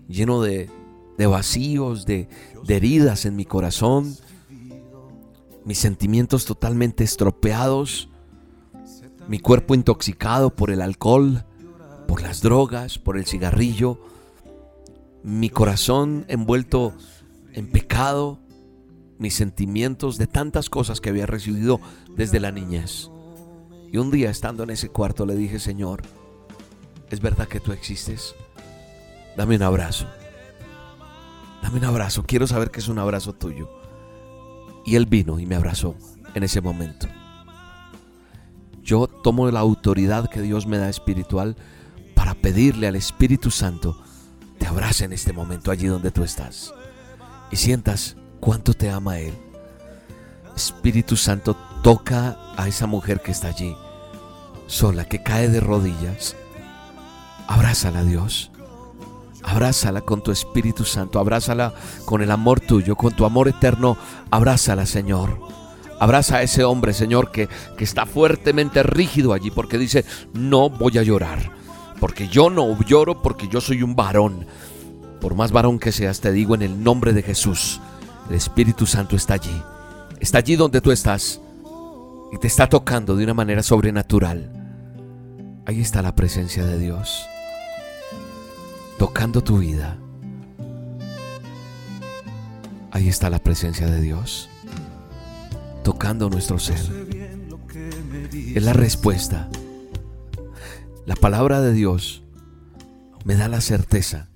lleno 0.08 0.42
de, 0.42 0.70
vacíos, 1.16 2.06
de, 2.06 2.28
de 2.64 2.76
heridas 2.76 3.24
en 3.24 3.36
mi 3.36 3.44
corazón, 3.44 4.16
mis 5.68 5.78
sentimientos 5.78 6.46
totalmente 6.46 7.04
estropeados, 7.04 8.08
mi 9.28 9.38
cuerpo 9.38 9.74
intoxicado 9.74 10.48
por 10.56 10.70
el 10.70 10.80
alcohol, 10.80 11.44
por 12.06 12.22
las 12.22 12.40
drogas, 12.40 12.98
por 12.98 13.18
el 13.18 13.26
cigarrillo, 13.26 14.00
mi 15.22 15.50
corazón 15.50 16.24
envuelto 16.28 16.94
en 17.52 17.70
pecado, 17.70 18.38
mis 19.18 19.34
sentimientos 19.34 20.16
de 20.16 20.26
tantas 20.26 20.70
cosas 20.70 21.02
que 21.02 21.10
había 21.10 21.26
recibido 21.26 21.82
desde 22.16 22.40
la 22.40 22.50
niñez. 22.50 23.10
Y 23.92 23.98
un 23.98 24.10
día 24.10 24.30
estando 24.30 24.62
en 24.62 24.70
ese 24.70 24.88
cuarto 24.88 25.26
le 25.26 25.36
dije, 25.36 25.58
Señor, 25.58 26.00
¿es 27.10 27.20
verdad 27.20 27.46
que 27.46 27.60
tú 27.60 27.72
existes? 27.72 28.34
Dame 29.36 29.56
un 29.56 29.62
abrazo. 29.64 30.06
Dame 31.62 31.76
un 31.76 31.84
abrazo. 31.84 32.24
Quiero 32.26 32.46
saber 32.46 32.70
que 32.70 32.80
es 32.80 32.88
un 32.88 32.98
abrazo 32.98 33.34
tuyo. 33.34 33.77
Y 34.88 34.96
él 34.96 35.04
vino 35.04 35.38
y 35.38 35.44
me 35.44 35.54
abrazó 35.54 35.96
en 36.32 36.44
ese 36.44 36.62
momento. 36.62 37.08
Yo 38.82 39.06
tomo 39.06 39.50
la 39.50 39.60
autoridad 39.60 40.30
que 40.30 40.40
Dios 40.40 40.66
me 40.66 40.78
da 40.78 40.88
espiritual 40.88 41.56
para 42.14 42.32
pedirle 42.32 42.86
al 42.86 42.96
Espíritu 42.96 43.50
Santo 43.50 44.00
te 44.58 44.66
abrace 44.66 45.04
en 45.04 45.12
este 45.12 45.34
momento 45.34 45.70
allí 45.70 45.88
donde 45.88 46.10
tú 46.10 46.24
estás 46.24 46.72
y 47.50 47.56
sientas 47.56 48.16
cuánto 48.40 48.72
te 48.72 48.88
ama 48.90 49.18
Él. 49.18 49.34
Espíritu 50.56 51.16
Santo, 51.16 51.54
toca 51.82 52.38
a 52.56 52.66
esa 52.66 52.86
mujer 52.86 53.20
que 53.20 53.30
está 53.32 53.48
allí, 53.48 53.76
sola, 54.68 55.04
que 55.04 55.22
cae 55.22 55.50
de 55.50 55.60
rodillas. 55.60 56.34
Abrázala, 57.46 58.04
Dios. 58.04 58.50
Abrázala 59.48 60.02
con 60.02 60.22
tu 60.22 60.30
Espíritu 60.30 60.84
Santo, 60.84 61.18
abrázala 61.18 61.72
con 62.04 62.20
el 62.20 62.30
amor 62.30 62.60
tuyo, 62.60 62.96
con 62.96 63.14
tu 63.14 63.24
amor 63.24 63.48
eterno. 63.48 63.96
Abrázala, 64.30 64.84
Señor. 64.84 65.40
Abraza 65.98 66.36
a 66.36 66.42
ese 66.42 66.64
hombre, 66.64 66.92
Señor, 66.92 67.32
que, 67.32 67.48
que 67.78 67.84
está 67.84 68.04
fuertemente 68.04 68.82
rígido 68.82 69.32
allí 69.32 69.50
porque 69.50 69.78
dice, 69.78 70.04
no 70.34 70.68
voy 70.68 70.98
a 70.98 71.02
llorar. 71.02 71.50
Porque 71.98 72.28
yo 72.28 72.50
no 72.50 72.78
lloro 72.84 73.22
porque 73.22 73.48
yo 73.48 73.62
soy 73.62 73.82
un 73.82 73.96
varón. 73.96 74.46
Por 75.18 75.34
más 75.34 75.50
varón 75.50 75.78
que 75.78 75.92
seas, 75.92 76.20
te 76.20 76.30
digo 76.30 76.54
en 76.54 76.60
el 76.60 76.84
nombre 76.84 77.14
de 77.14 77.22
Jesús, 77.22 77.80
el 78.28 78.36
Espíritu 78.36 78.84
Santo 78.84 79.16
está 79.16 79.34
allí. 79.34 79.62
Está 80.20 80.38
allí 80.38 80.56
donde 80.56 80.82
tú 80.82 80.92
estás 80.92 81.40
y 82.30 82.36
te 82.36 82.48
está 82.48 82.68
tocando 82.68 83.16
de 83.16 83.24
una 83.24 83.34
manera 83.34 83.62
sobrenatural. 83.62 84.52
Ahí 85.64 85.80
está 85.80 86.02
la 86.02 86.14
presencia 86.14 86.66
de 86.66 86.78
Dios, 86.78 87.26
tocando 88.98 89.42
tu 89.42 89.58
vida. 89.58 89.96
Ahí 92.90 93.08
está 93.08 93.30
la 93.30 93.38
presencia 93.38 93.86
de 93.86 94.00
Dios, 94.00 94.50
tocando 95.84 96.28
nuestro 96.28 96.58
ser. 96.58 96.80
Es 98.32 98.62
la 98.62 98.72
respuesta. 98.72 99.48
La 101.06 101.14
palabra 101.14 101.60
de 101.60 101.72
Dios 101.72 102.24
me 103.24 103.36
da 103.36 103.48
la 103.48 103.60
certeza 103.60 104.28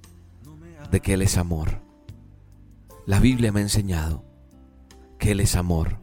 de 0.90 1.00
que 1.00 1.14
Él 1.14 1.22
es 1.22 1.36
amor. 1.36 1.80
La 3.04 3.18
Biblia 3.18 3.50
me 3.50 3.60
ha 3.60 3.64
enseñado 3.64 4.24
que 5.18 5.32
Él 5.32 5.40
es 5.40 5.56
amor. 5.56 5.98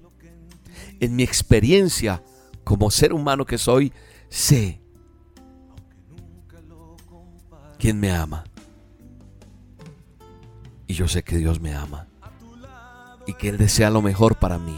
En 0.99 1.15
mi 1.15 1.23
experiencia 1.23 2.23
como 2.65 2.91
ser 2.91 3.13
humano 3.13 3.45
que 3.45 3.57
soy, 3.57 3.93
sé 4.27 4.81
quién 7.77 7.99
me 7.99 8.11
ama. 8.11 8.43
Y 10.89 10.95
yo 10.95 11.07
sé 11.07 11.21
que 11.21 11.37
Dios 11.37 11.61
me 11.61 11.75
ama. 11.75 12.07
Y 13.27 13.35
que 13.35 13.49
Él 13.49 13.59
desea 13.59 13.91
lo 13.91 14.01
mejor 14.01 14.37
para 14.37 14.57
mí. 14.57 14.75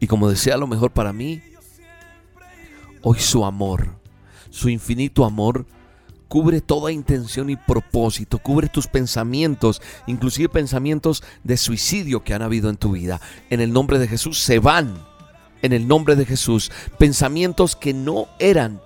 Y 0.00 0.08
como 0.08 0.28
desea 0.28 0.56
lo 0.56 0.66
mejor 0.66 0.90
para 0.90 1.12
mí, 1.12 1.40
hoy 3.02 3.20
su 3.20 3.44
amor, 3.44 4.00
su 4.50 4.68
infinito 4.68 5.24
amor, 5.24 5.64
cubre 6.26 6.60
toda 6.60 6.90
intención 6.90 7.50
y 7.50 7.56
propósito, 7.56 8.38
cubre 8.38 8.68
tus 8.68 8.88
pensamientos, 8.88 9.80
inclusive 10.08 10.48
pensamientos 10.48 11.22
de 11.44 11.56
suicidio 11.56 12.24
que 12.24 12.34
han 12.34 12.42
habido 12.42 12.68
en 12.68 12.76
tu 12.76 12.92
vida. 12.92 13.20
En 13.48 13.60
el 13.60 13.72
nombre 13.72 14.00
de 14.00 14.08
Jesús 14.08 14.40
se 14.40 14.58
van, 14.58 15.06
en 15.62 15.72
el 15.72 15.86
nombre 15.86 16.16
de 16.16 16.26
Jesús, 16.26 16.72
pensamientos 16.98 17.76
que 17.76 17.94
no 17.94 18.26
eran 18.40 18.80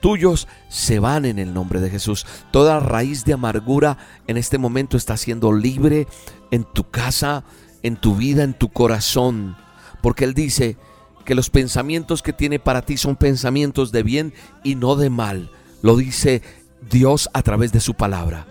tuyos 0.00 0.48
se 0.68 0.98
van 0.98 1.24
en 1.24 1.38
el 1.38 1.54
nombre 1.54 1.80
de 1.80 1.90
Jesús. 1.90 2.26
Toda 2.50 2.80
raíz 2.80 3.24
de 3.24 3.32
amargura 3.32 3.98
en 4.26 4.36
este 4.36 4.58
momento 4.58 4.96
está 4.96 5.16
siendo 5.16 5.52
libre 5.52 6.06
en 6.50 6.64
tu 6.64 6.88
casa, 6.90 7.44
en 7.82 7.96
tu 7.96 8.16
vida, 8.16 8.42
en 8.42 8.54
tu 8.54 8.68
corazón. 8.70 9.56
Porque 10.02 10.24
Él 10.24 10.34
dice 10.34 10.76
que 11.24 11.34
los 11.34 11.50
pensamientos 11.50 12.22
que 12.22 12.32
tiene 12.32 12.58
para 12.58 12.82
ti 12.82 12.96
son 12.96 13.16
pensamientos 13.16 13.92
de 13.92 14.02
bien 14.02 14.32
y 14.64 14.74
no 14.74 14.96
de 14.96 15.10
mal 15.10 15.50
lo 15.82 15.96
dice 15.96 16.42
Dios 16.90 17.28
a 17.32 17.42
través 17.42 17.72
de 17.72 17.80
su 17.80 17.94
palabra. 17.94 18.46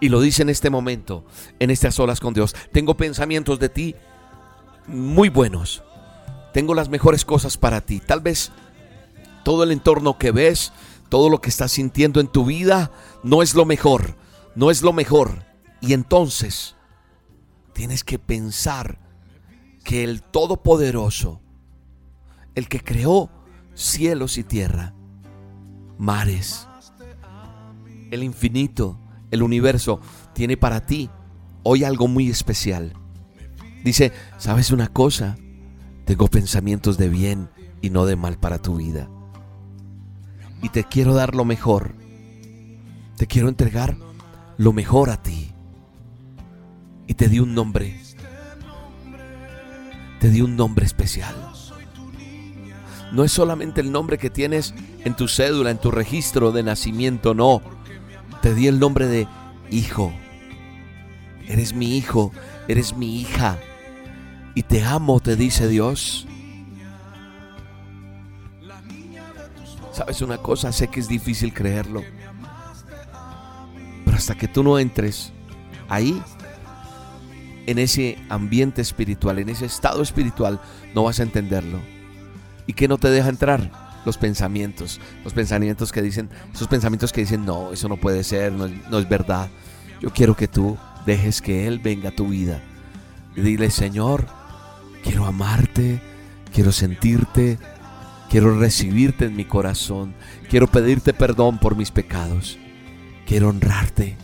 Y 0.00 0.08
lo 0.08 0.20
dice 0.20 0.42
en 0.42 0.50
este 0.50 0.70
momento, 0.70 1.24
en 1.58 1.70
estas 1.70 1.98
olas 1.98 2.20
con 2.20 2.34
Dios. 2.34 2.54
Tengo 2.72 2.96
pensamientos 2.96 3.58
de 3.58 3.68
ti 3.68 3.94
muy 4.86 5.28
buenos. 5.28 5.82
tengo 6.52 6.74
las 6.74 6.88
mejores 6.88 7.26
cosas 7.26 7.58
para 7.58 7.82
ti. 7.82 8.00
Tal 8.00 8.20
vez 8.20 8.50
todo 9.46 9.62
el 9.62 9.70
entorno 9.70 10.18
que 10.18 10.32
ves, 10.32 10.72
todo 11.08 11.30
lo 11.30 11.40
que 11.40 11.50
estás 11.50 11.70
sintiendo 11.70 12.18
en 12.18 12.26
tu 12.26 12.44
vida, 12.44 12.90
no 13.22 13.42
es 13.42 13.54
lo 13.54 13.64
mejor, 13.64 14.16
no 14.56 14.72
es 14.72 14.82
lo 14.82 14.92
mejor. 14.92 15.44
Y 15.80 15.92
entonces 15.92 16.74
tienes 17.72 18.02
que 18.02 18.18
pensar 18.18 18.98
que 19.84 20.02
el 20.02 20.24
Todopoderoso, 20.24 21.40
el 22.56 22.68
que 22.68 22.80
creó 22.80 23.30
cielos 23.72 24.36
y 24.36 24.42
tierra, 24.42 24.94
mares, 25.96 26.66
el 28.10 28.24
infinito, 28.24 28.98
el 29.30 29.44
universo, 29.44 30.00
tiene 30.32 30.56
para 30.56 30.86
ti 30.86 31.08
hoy 31.62 31.84
algo 31.84 32.08
muy 32.08 32.28
especial. 32.28 32.94
Dice, 33.84 34.12
¿sabes 34.38 34.72
una 34.72 34.88
cosa? 34.88 35.38
Tengo 36.04 36.26
pensamientos 36.26 36.98
de 36.98 37.08
bien 37.08 37.48
y 37.80 37.90
no 37.90 38.06
de 38.06 38.16
mal 38.16 38.40
para 38.40 38.60
tu 38.60 38.78
vida. 38.78 39.08
Y 40.62 40.68
te 40.70 40.84
quiero 40.84 41.14
dar 41.14 41.34
lo 41.34 41.44
mejor. 41.44 41.94
Te 43.16 43.26
quiero 43.26 43.48
entregar 43.48 43.96
lo 44.58 44.72
mejor 44.72 45.10
a 45.10 45.22
ti. 45.22 45.52
Y 47.06 47.14
te 47.14 47.28
di 47.28 47.40
un 47.40 47.54
nombre. 47.54 47.98
Te 50.20 50.30
di 50.30 50.40
un 50.40 50.56
nombre 50.56 50.86
especial. 50.86 51.34
No 53.12 53.22
es 53.24 53.32
solamente 53.32 53.80
el 53.80 53.92
nombre 53.92 54.18
que 54.18 54.30
tienes 54.30 54.74
en 55.04 55.14
tu 55.14 55.28
cédula, 55.28 55.70
en 55.70 55.78
tu 55.78 55.90
registro 55.90 56.52
de 56.52 56.62
nacimiento, 56.62 57.34
no. 57.34 57.62
Te 58.42 58.54
di 58.54 58.66
el 58.66 58.78
nombre 58.78 59.06
de 59.06 59.28
hijo. 59.70 60.12
Eres 61.46 61.74
mi 61.74 61.96
hijo, 61.96 62.32
eres 62.66 62.96
mi 62.96 63.20
hija. 63.20 63.58
Y 64.54 64.64
te 64.64 64.82
amo, 64.82 65.20
te 65.20 65.36
dice 65.36 65.68
Dios. 65.68 66.26
¿Sabes 69.96 70.20
una 70.20 70.36
cosa? 70.36 70.72
Sé 70.72 70.88
que 70.88 71.00
es 71.00 71.08
difícil 71.08 71.54
creerlo. 71.54 72.04
Pero 74.04 74.14
hasta 74.14 74.34
que 74.34 74.46
tú 74.46 74.62
no 74.62 74.78
entres 74.78 75.32
ahí, 75.88 76.22
en 77.64 77.78
ese 77.78 78.18
ambiente 78.28 78.82
espiritual, 78.82 79.38
en 79.38 79.48
ese 79.48 79.64
estado 79.64 80.02
espiritual, 80.02 80.60
no 80.94 81.04
vas 81.04 81.18
a 81.18 81.22
entenderlo. 81.22 81.80
¿Y 82.66 82.74
qué 82.74 82.88
no 82.88 82.98
te 82.98 83.08
deja 83.08 83.30
entrar? 83.30 84.02
Los 84.04 84.18
pensamientos, 84.18 85.00
los 85.24 85.32
pensamientos 85.32 85.92
que 85.92 86.02
dicen, 86.02 86.28
esos 86.52 86.68
pensamientos 86.68 87.10
que 87.10 87.22
dicen, 87.22 87.46
no, 87.46 87.72
eso 87.72 87.88
no 87.88 87.96
puede 87.96 88.22
ser, 88.22 88.52
no, 88.52 88.68
no 88.68 88.98
es 88.98 89.08
verdad. 89.08 89.48
Yo 90.02 90.10
quiero 90.12 90.36
que 90.36 90.46
tú 90.46 90.76
dejes 91.06 91.40
que 91.40 91.66
Él 91.66 91.78
venga 91.78 92.10
a 92.10 92.14
tu 92.14 92.28
vida. 92.28 92.60
Y 93.34 93.40
dile, 93.40 93.70
Señor, 93.70 94.26
quiero 95.02 95.24
amarte, 95.24 96.02
quiero 96.52 96.70
sentirte, 96.70 97.58
quiero 98.28 98.58
recibirte 98.58 99.26
en 99.26 99.36
mi 99.36 99.44
corazón, 99.44 100.14
quiero 100.48 100.66
pedirte 100.66 101.12
perdón 101.12 101.58
por 101.58 101.76
mis 101.76 101.90
pecados, 101.90 102.58
quiero 103.26 103.48
honrarte, 103.48 104.16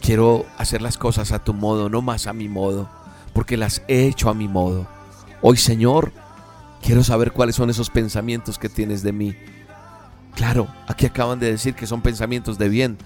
quiero 0.00 0.46
hacer 0.58 0.82
las 0.82 0.98
cosas 0.98 1.32
a 1.32 1.42
tu 1.42 1.54
modo, 1.54 1.88
no 1.88 2.02
más 2.02 2.26
a 2.26 2.32
mi 2.32 2.48
modo, 2.48 2.88
porque 3.32 3.56
las 3.56 3.82
he 3.88 4.06
hecho 4.06 4.28
a 4.28 4.34
mi 4.34 4.48
modo. 4.48 4.86
Hoy, 5.40 5.56
Señor, 5.56 6.12
quiero 6.82 7.02
saber 7.04 7.32
cuáles 7.32 7.56
son 7.56 7.70
esos 7.70 7.90
pensamientos 7.90 8.58
que 8.58 8.68
tienes 8.68 9.02
de 9.02 9.12
mí. 9.12 9.34
Claro, 10.34 10.68
aquí 10.86 11.06
acaban 11.06 11.38
de 11.38 11.50
decir 11.50 11.74
que 11.74 11.86
son 11.86 12.02
pensamientos 12.02 12.58
de 12.58 12.68
bien 12.68 12.98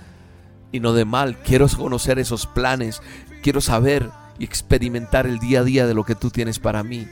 y 0.72 0.80
no 0.80 0.92
de 0.92 1.04
mal. 1.04 1.38
Quiero 1.42 1.66
conocer 1.68 2.18
esos 2.18 2.46
planes, 2.46 3.02
quiero 3.42 3.60
saber 3.60 4.10
y 4.38 4.44
experimentar 4.44 5.26
el 5.26 5.38
día 5.38 5.60
a 5.60 5.64
día 5.64 5.86
de 5.86 5.94
lo 5.94 6.04
que 6.04 6.14
tú 6.14 6.30
tienes 6.30 6.58
para 6.58 6.82
mí. 6.82 7.06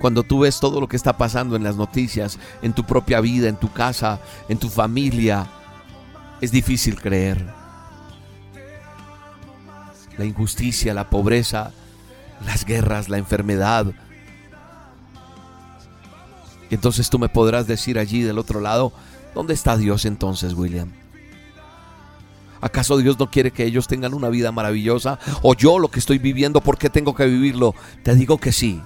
Cuando 0.00 0.22
tú 0.22 0.40
ves 0.40 0.58
todo 0.58 0.80
lo 0.80 0.88
que 0.88 0.96
está 0.96 1.18
pasando 1.18 1.56
en 1.56 1.62
las 1.62 1.76
noticias, 1.76 2.38
en 2.62 2.72
tu 2.72 2.84
propia 2.84 3.20
vida, 3.20 3.50
en 3.50 3.56
tu 3.56 3.70
casa, 3.70 4.18
en 4.48 4.56
tu 4.56 4.70
familia, 4.70 5.46
es 6.40 6.50
difícil 6.50 6.98
creer. 6.98 7.46
La 10.16 10.24
injusticia, 10.24 10.94
la 10.94 11.10
pobreza, 11.10 11.72
las 12.46 12.64
guerras, 12.64 13.10
la 13.10 13.18
enfermedad. 13.18 13.92
Y 16.70 16.74
entonces 16.74 17.10
tú 17.10 17.18
me 17.18 17.28
podrás 17.28 17.66
decir 17.66 17.98
allí 17.98 18.22
del 18.22 18.38
otro 18.38 18.60
lado, 18.60 18.94
¿dónde 19.34 19.52
está 19.52 19.76
Dios 19.76 20.06
entonces, 20.06 20.54
William? 20.54 20.90
¿Acaso 22.62 22.96
Dios 22.96 23.18
no 23.18 23.30
quiere 23.30 23.50
que 23.50 23.64
ellos 23.64 23.86
tengan 23.86 24.14
una 24.14 24.30
vida 24.30 24.50
maravillosa? 24.50 25.18
¿O 25.42 25.54
yo 25.54 25.78
lo 25.78 25.90
que 25.90 25.98
estoy 25.98 26.16
viviendo, 26.16 26.62
por 26.62 26.78
qué 26.78 26.88
tengo 26.88 27.14
que 27.14 27.26
vivirlo? 27.26 27.74
Te 28.02 28.14
digo 28.14 28.38
que 28.38 28.52
sí. 28.52 28.80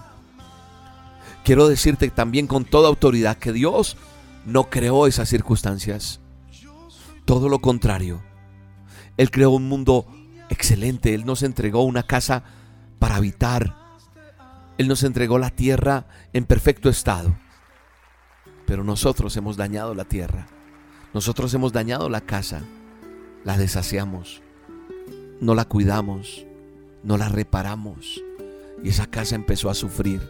Quiero 1.44 1.68
decirte 1.68 2.11
también 2.11 2.46
con 2.46 2.64
toda 2.64 2.88
autoridad 2.88 3.37
que 3.37 3.52
Dios 3.52 3.96
no 4.46 4.70
creó 4.70 5.07
esas 5.07 5.28
circunstancias. 5.28 6.20
Todo 7.24 7.48
lo 7.48 7.61
contrario. 7.61 8.22
Él 9.16 9.30
creó 9.30 9.50
un 9.50 9.68
mundo 9.68 10.07
excelente. 10.48 11.14
Él 11.14 11.26
nos 11.26 11.42
entregó 11.42 11.83
una 11.85 12.02
casa 12.02 12.44
para 12.98 13.16
habitar. 13.16 13.76
Él 14.78 14.88
nos 14.88 15.02
entregó 15.02 15.38
la 15.38 15.50
tierra 15.50 16.07
en 16.33 16.46
perfecto 16.46 16.88
estado. 16.88 17.37
Pero 18.66 18.83
nosotros 18.83 19.37
hemos 19.37 19.57
dañado 19.57 19.94
la 19.94 20.04
tierra. 20.04 20.46
Nosotros 21.12 21.52
hemos 21.54 21.72
dañado 21.72 22.09
la 22.09 22.22
casa 22.22 22.62
la 23.44 23.59
deshaciamos, 23.59 24.40
no 25.40 25.54
la 25.54 25.66
cuidamos, 25.66 26.46
no 27.02 27.18
la 27.18 27.28
reparamos 27.28 28.22
y 28.83 28.88
esa 28.88 29.07
casa 29.07 29.35
empezó 29.35 29.70
a 29.70 29.74
sufrir. 29.74 30.22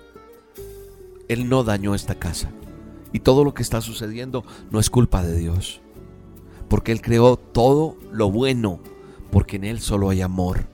Él 1.28 1.48
no 1.48 1.64
dañó 1.64 1.94
esta 1.94 2.16
casa 2.16 2.50
y 3.12 3.20
todo 3.20 3.44
lo 3.44 3.54
que 3.54 3.62
está 3.62 3.80
sucediendo 3.80 4.44
no 4.70 4.80
es 4.80 4.90
culpa 4.90 5.22
de 5.22 5.36
Dios, 5.36 5.80
porque 6.68 6.92
Él 6.92 7.00
creó 7.00 7.36
todo 7.36 7.96
lo 8.12 8.30
bueno, 8.30 8.80
porque 9.30 9.56
en 9.56 9.64
Él 9.64 9.80
solo 9.80 10.10
hay 10.10 10.20
amor. 10.20 10.66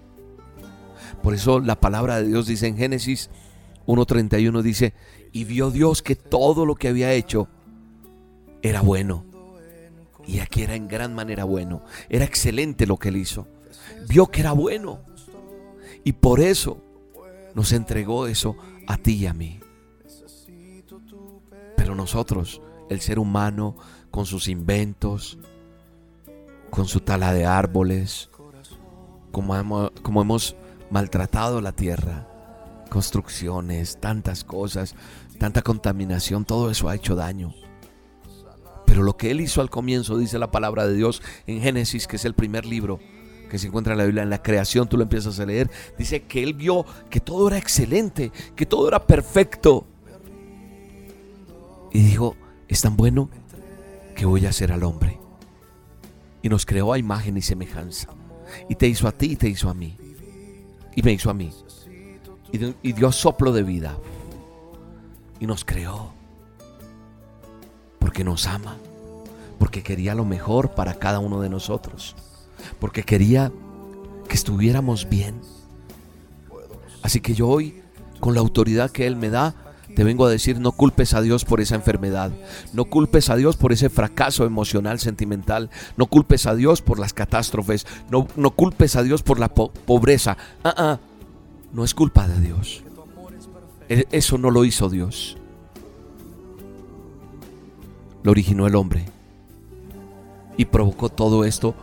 Por 1.22 1.34
eso 1.34 1.60
la 1.60 1.80
palabra 1.80 2.16
de 2.16 2.28
Dios 2.28 2.46
dice 2.46 2.66
en 2.66 2.76
Génesis 2.76 3.30
1.31 3.86 4.62
dice, 4.62 4.94
y 5.32 5.44
vio 5.44 5.70
Dios 5.70 6.02
que 6.02 6.16
todo 6.16 6.64
lo 6.64 6.74
que 6.74 6.88
había 6.88 7.12
hecho 7.12 7.48
era 8.62 8.80
bueno 8.80 9.30
y 10.30 10.38
aquí 10.38 10.62
era 10.62 10.76
en 10.76 10.86
gran 10.86 11.12
manera 11.14 11.44
bueno. 11.44 11.82
Era 12.08 12.24
excelente 12.24 12.86
lo 12.86 12.96
que 12.98 13.08
él 13.08 13.16
hizo. 13.16 13.48
Vio 14.08 14.28
que 14.28 14.40
era 14.40 14.52
bueno. 14.52 15.00
Y 16.04 16.12
por 16.12 16.40
eso 16.40 16.82
nos 17.54 17.72
entregó 17.72 18.28
eso 18.28 18.56
a 18.86 18.96
ti 18.96 19.14
y 19.14 19.26
a 19.26 19.34
mí. 19.34 19.58
Nosotros, 21.94 22.60
el 22.88 23.00
ser 23.00 23.18
humano, 23.18 23.76
con 24.10 24.26
sus 24.26 24.48
inventos, 24.48 25.38
con 26.70 26.86
su 26.86 27.00
tala 27.00 27.32
de 27.32 27.46
árboles, 27.46 28.30
como 29.32 29.56
hemos, 29.56 29.90
como 30.02 30.22
hemos 30.22 30.56
maltratado 30.90 31.60
la 31.60 31.72
tierra, 31.72 32.28
construcciones, 32.90 33.98
tantas 34.00 34.44
cosas, 34.44 34.94
tanta 35.38 35.62
contaminación, 35.62 36.44
todo 36.44 36.70
eso 36.70 36.88
ha 36.88 36.96
hecho 36.96 37.14
daño. 37.14 37.54
Pero 38.86 39.02
lo 39.02 39.16
que 39.16 39.30
él 39.30 39.40
hizo 39.40 39.60
al 39.60 39.70
comienzo, 39.70 40.18
dice 40.18 40.38
la 40.38 40.50
palabra 40.50 40.86
de 40.86 40.94
Dios 40.94 41.22
en 41.46 41.60
Génesis, 41.60 42.06
que 42.06 42.16
es 42.16 42.24
el 42.24 42.34
primer 42.34 42.66
libro 42.66 42.98
que 43.50 43.58
se 43.58 43.66
encuentra 43.66 43.92
en 43.92 43.98
la 43.98 44.04
Biblia, 44.04 44.22
en 44.22 44.30
la 44.30 44.42
creación, 44.42 44.88
tú 44.88 44.96
lo 44.96 45.02
empiezas 45.02 45.38
a 45.40 45.44
leer, 45.44 45.70
dice 45.98 46.22
que 46.22 46.42
él 46.42 46.54
vio 46.54 46.86
que 47.10 47.20
todo 47.20 47.48
era 47.48 47.58
excelente, 47.58 48.32
que 48.56 48.64
todo 48.64 48.88
era 48.88 49.06
perfecto. 49.06 49.86
Y 51.92 52.02
dijo, 52.02 52.36
es 52.68 52.80
tan 52.82 52.96
bueno 52.96 53.28
que 54.14 54.26
voy 54.26 54.46
a 54.46 54.50
hacer 54.50 54.72
al 54.72 54.84
hombre. 54.84 55.18
Y 56.42 56.48
nos 56.48 56.64
creó 56.64 56.92
a 56.92 56.98
imagen 56.98 57.36
y 57.36 57.42
semejanza. 57.42 58.08
Y 58.68 58.74
te 58.74 58.88
hizo 58.88 59.06
a 59.08 59.12
ti 59.12 59.32
y 59.32 59.36
te 59.36 59.48
hizo 59.48 59.68
a 59.68 59.74
mí. 59.74 59.96
Y 60.96 61.02
me 61.02 61.12
hizo 61.12 61.30
a 61.30 61.34
mí. 61.34 61.52
Y, 62.52 62.74
y 62.82 62.92
dio 62.92 63.12
soplo 63.12 63.52
de 63.52 63.62
vida. 63.62 63.96
Y 65.38 65.46
nos 65.46 65.64
creó 65.64 66.20
porque 68.00 68.24
nos 68.24 68.46
ama, 68.46 68.76
porque 69.58 69.84
quería 69.84 70.16
lo 70.16 70.24
mejor 70.24 70.72
para 70.72 70.94
cada 70.94 71.20
uno 71.20 71.40
de 71.40 71.48
nosotros, 71.48 72.16
porque 72.80 73.04
quería 73.04 73.52
que 74.26 74.34
estuviéramos 74.34 75.08
bien. 75.08 75.40
Así 77.02 77.20
que 77.20 77.34
yo 77.34 77.46
hoy, 77.46 77.82
con 78.18 78.34
la 78.34 78.40
autoridad 78.40 78.90
que 78.90 79.06
Él 79.06 79.14
me 79.14 79.30
da, 79.30 79.54
te 79.94 80.04
vengo 80.04 80.26
a 80.26 80.30
decir, 80.30 80.60
no 80.60 80.72
culpes 80.72 81.14
a 81.14 81.22
Dios 81.22 81.44
por 81.44 81.60
esa 81.60 81.74
enfermedad, 81.74 82.32
no 82.72 82.84
culpes 82.84 83.30
a 83.30 83.36
Dios 83.36 83.56
por 83.56 83.72
ese 83.72 83.90
fracaso 83.90 84.44
emocional, 84.44 84.98
sentimental, 84.98 85.70
no 85.96 86.06
culpes 86.06 86.46
a 86.46 86.54
Dios 86.54 86.82
por 86.82 86.98
las 86.98 87.12
catástrofes, 87.12 87.86
no, 88.10 88.28
no 88.36 88.50
culpes 88.52 88.96
a 88.96 89.02
Dios 89.02 89.22
por 89.22 89.38
la 89.38 89.48
pobreza. 89.48 90.36
Ah, 90.64 90.98
no 91.72 91.84
es 91.84 91.94
culpa 91.94 92.26
de 92.28 92.40
Dios. 92.40 92.82
E, 93.88 94.06
eso 94.10 94.38
no 94.38 94.50
lo 94.50 94.64
hizo 94.64 94.88
Dios 94.88 95.36
lo 98.22 98.30
originó 98.30 98.66
el 98.66 98.74
hombre 98.76 99.06
y 100.56 100.66
provocó 100.66 101.08
todo 101.08 101.44
esto 101.44 101.74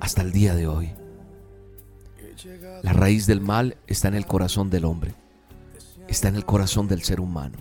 hasta 0.00 0.22
el 0.22 0.32
día 0.32 0.54
de 0.54 0.66
hoy. 0.66 0.90
La 2.82 2.92
raíz 2.92 3.26
del 3.26 3.40
mal 3.40 3.76
está 3.86 4.08
en 4.08 4.14
el 4.14 4.26
corazón 4.26 4.70
del 4.70 4.84
hombre. 4.84 5.14
Está 6.08 6.28
en 6.28 6.36
el 6.36 6.44
corazón 6.44 6.88
del 6.88 7.02
ser 7.02 7.20
humano. 7.20 7.58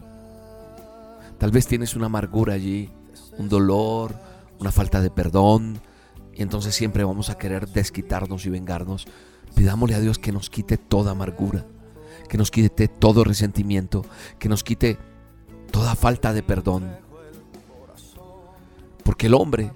Tal 1.38 1.51
vez 1.51 1.67
tienes 1.67 1.95
una 1.95 2.06
amargura 2.06 2.53
allí, 2.53 2.89
un 3.38 3.49
dolor, 3.49 4.15
una 4.60 4.71
falta 4.71 5.01
de 5.01 5.10
perdón, 5.10 5.79
y 6.34 6.41
entonces 6.41 6.73
siempre 6.73 7.03
vamos 7.03 7.29
a 7.29 7.38
querer 7.38 7.67
desquitarnos 7.67 8.45
y 8.45 8.49
vengarnos. 8.49 9.06
Pidámosle 9.56 9.95
a 9.95 9.99
Dios 9.99 10.17
que 10.17 10.32
nos 10.32 10.49
quite 10.49 10.77
toda 10.77 11.12
amargura, 11.12 11.65
que 12.27 12.38
nos 12.38 12.49
quite 12.49 12.88
todo 12.88 13.23
resentimiento, 13.23 14.06
que 14.39 14.49
nos 14.49 14.63
quite 14.63 14.97
toda 15.71 15.95
falta 15.95 16.34
de 16.34 16.43
perdón. 16.43 16.95
Porque 19.03 19.27
el 19.27 19.34
hombre, 19.34 19.71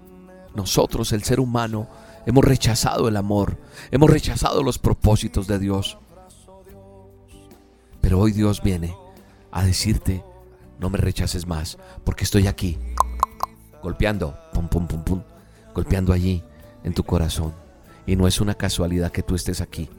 nosotros, 0.56 1.12
el 1.12 1.23
ser 1.23 1.39
humano, 1.39 1.88
hemos 2.25 2.43
rechazado 2.43 3.08
el 3.08 3.17
amor, 3.17 3.58
hemos 3.91 4.10
rechazado 4.10 4.63
los 4.63 4.80
propósitos 4.80 5.47
de 5.47 5.60
Dios. 5.60 5.97
Pero 8.08 8.22
hoy 8.22 8.32
Dios 8.32 8.63
viene 8.63 8.96
a 9.52 9.65
decirte, 9.65 10.24
no 10.80 10.89
me 10.89 10.98
rechaces 10.98 11.46
más, 11.46 11.78
porque 12.06 12.24
estoy 12.24 12.48
aquí, 12.48 12.78
golpeando, 13.84 14.39
pum, 14.54 14.70
pum, 14.70 14.88
pum, 14.88 15.04
pum, 15.04 15.22
golpeando 15.76 16.13
allí 16.13 16.41
en 16.86 16.93
tu 16.93 17.04
corazón. 17.04 17.54
Y 18.06 18.15
no 18.15 18.26
es 18.26 18.39
una 18.39 18.54
casualidad 18.54 19.12
que 19.12 19.24
tú 19.24 19.36
estés 19.36 19.60
aquí 19.60 19.89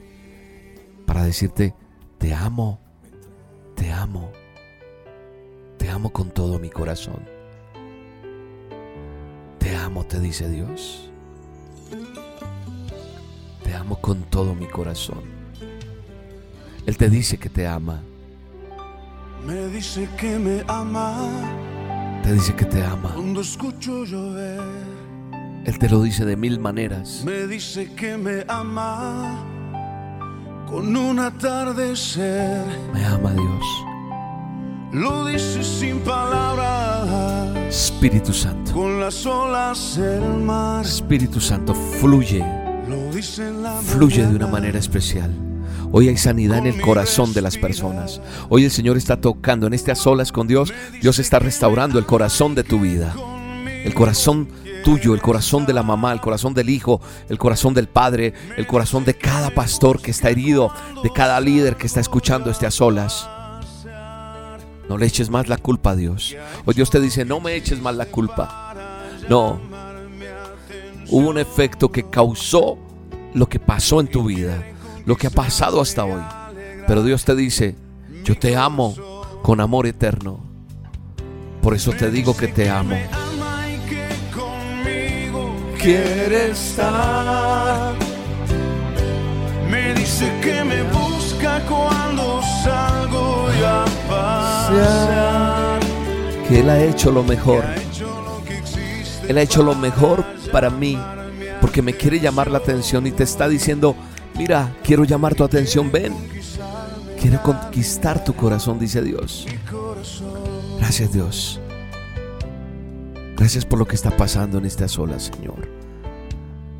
para 1.05 1.23
decirte, 1.23 1.75
te 2.16 2.33
amo, 2.33 2.81
te 3.75 3.92
amo, 3.92 4.33
te 5.77 5.90
amo 5.90 6.11
con 6.11 6.31
todo 6.31 6.59
mi 6.59 6.71
corazón. 6.71 7.29
Te 9.59 9.77
amo, 9.77 10.07
te 10.07 10.18
dice 10.18 10.49
Dios. 10.49 11.11
Te 13.62 13.75
amo 13.75 14.01
con 14.01 14.23
todo 14.23 14.55
mi 14.55 14.66
corazón. 14.66 15.38
Él 16.88 16.96
te 16.96 17.11
dice 17.11 17.37
que 17.37 17.51
te 17.51 17.66
ama. 17.66 18.01
Me 19.46 19.66
dice 19.68 20.09
que 20.16 20.38
me 20.38 20.64
ama 20.68 21.14
Te 22.22 22.33
dice 22.33 22.55
que 22.55 22.64
te 22.64 22.83
ama. 22.83 23.11
cuando 23.14 23.42
escucho 23.42 24.05
llover. 24.07 24.62
Él 25.66 25.79
te 25.79 25.87
lo 25.90 26.01
dice 26.03 26.24
de 26.24 26.35
mil 26.35 26.59
maneras. 26.59 27.22
Me 27.27 27.46
dice 27.46 27.92
que 27.92 28.16
me 28.16 28.42
ama 28.48 29.37
con 30.66 30.96
un 30.96 31.18
atardecer. 31.18 32.64
Me 32.94 33.05
ama 33.05 33.33
Dios. 33.33 33.66
Lo 34.94 35.27
dice 35.27 35.62
sin 35.62 35.98
palabras, 36.01 37.55
Espíritu 37.68 38.33
Santo. 38.33 38.72
con 38.72 38.98
las 38.98 39.27
olas 39.27 39.98
del 39.98 40.22
mar. 40.42 40.87
Espíritu 40.87 41.38
Santo, 41.38 41.74
fluye. 41.74 42.42
Lo 42.88 43.12
dice 43.12 43.46
en 43.48 43.62
la 43.62 43.74
Fluye 43.83 44.22
de 44.22 44.29
una 44.29 44.46
mañana. 44.46 44.53
manera 44.53 44.79
especial. 44.79 45.31
Hoy 45.90 46.09
hay 46.09 46.16
sanidad 46.18 46.59
en 46.59 46.66
el 46.66 46.81
corazón 46.83 47.33
de 47.33 47.40
las 47.40 47.57
personas. 47.57 48.20
Hoy 48.51 48.64
el 48.64 48.70
Señor 48.70 48.98
está 48.98 49.20
tocando 49.20 49.66
en 49.66 49.72
este 49.72 49.90
a 49.90 49.94
solas 49.94 50.33
con 50.33 50.46
Dios. 50.46 50.72
Dios 51.01 51.18
está 51.18 51.38
restaurando 51.38 51.98
el 51.98 52.05
corazón 52.05 52.55
de 52.55 52.62
tu 52.62 52.81
vida. 52.81 53.14
El 53.85 53.94
corazón 53.94 54.48
tuyo, 54.85 55.14
el 55.14 55.22
corazón 55.22 55.64
de 55.64 55.72
la 55.72 55.83
mamá, 55.83 56.12
el 56.12 56.20
corazón 56.20 56.53
del 56.53 56.68
hijo, 56.68 57.01
el 57.31 57.38
corazón 57.38 57.72
del 57.72 57.88
padre, 57.88 58.35
el 58.57 58.66
corazón 58.66 59.05
de 59.05 59.14
cada 59.14 59.51
pastor 59.51 60.01
que 60.03 60.11
está 60.11 60.29
herido, 60.29 60.70
de 61.03 61.11
cada 61.11 61.40
líder 61.40 61.77
que 61.77 61.87
está 61.87 62.01
escuchando 62.01 62.51
este 62.51 62.66
a 62.66 62.70
solas. 62.70 63.29
No 64.88 64.98
le 64.98 65.07
eches 65.07 65.31
más 65.31 65.48
la 65.48 65.57
culpa 65.57 65.90
a 65.92 65.96
Dios. 65.96 66.37
Hoy 66.66 66.74
Dios 66.74 66.90
te 66.90 67.01
dice, 67.01 67.24
no 67.24 67.40
me 67.40 67.55
eches 67.55 67.81
más 67.81 67.94
la 67.94 68.07
culpa. 68.07 68.74
No. 69.29 69.61
Hubo 71.11 71.29
un 71.31 71.38
efecto 71.38 71.90
que 71.90 72.09
causó 72.11 72.79
lo 73.35 73.48
que 73.48 73.59
pasó 73.59 74.01
en 74.01 74.09
tu 74.09 74.24
vida, 74.24 74.62
lo 75.09 75.16
que 75.16 75.27
ha 75.27 75.31
pasado 75.31 75.81
hasta 75.81 76.05
hoy. 76.05 76.21
Pero 76.87 77.03
Dios 77.03 77.25
te 77.25 77.35
dice, 77.35 77.75
yo 78.25 78.38
te 78.38 78.55
amo 78.57 78.94
con 79.42 79.59
amor 79.59 79.87
eterno. 79.87 80.38
Por 81.62 81.73
eso 81.73 81.92
te 81.92 82.11
digo 82.11 82.37
que 82.37 82.49
te 82.49 82.68
amo. 82.68 82.94
Quiere 85.81 86.51
estar. 86.51 87.94
Me 89.71 89.94
dice 89.94 90.31
que 90.42 90.62
me 90.62 90.83
busca 90.83 91.64
cuando 91.64 92.42
salgo 92.62 93.49
y 93.59 93.62
a. 93.64 93.87
Que 96.47 96.61
Él 96.61 96.68
ha 96.68 96.85
hecho 96.85 97.11
lo 97.11 97.23
mejor. 97.23 97.64
Él 99.27 99.38
ha 99.38 99.40
hecho 99.40 99.62
lo 99.62 99.75
mejor 99.75 100.23
para 100.53 100.68
mí. 100.68 100.99
Porque 101.62 101.81
me 101.81 101.94
quiere 101.94 102.21
llamar 102.21 102.51
la 102.51 102.59
atención 102.59 103.07
y 103.07 103.11
te 103.11 103.25
está 103.25 103.49
diciendo, 103.49 103.97
mira, 104.38 104.74
quiero 104.83 105.05
llamar 105.05 105.35
tu 105.35 105.44
atención, 105.44 105.90
ven. 105.90 106.14
Quiero 107.20 107.42
conquistar 107.42 108.22
tu 108.24 108.33
corazón, 108.35 108.79
dice 108.79 109.03
Dios. 109.03 109.46
Gracias 110.79 111.12
Dios. 111.12 111.61
Gracias 113.37 113.64
por 113.64 113.79
lo 113.79 113.87
que 113.87 113.96
está 113.96 114.16
pasando 114.16 114.59
en 114.59 114.64
esta 114.64 114.88
sola, 114.88 115.18
Señor. 115.18 115.68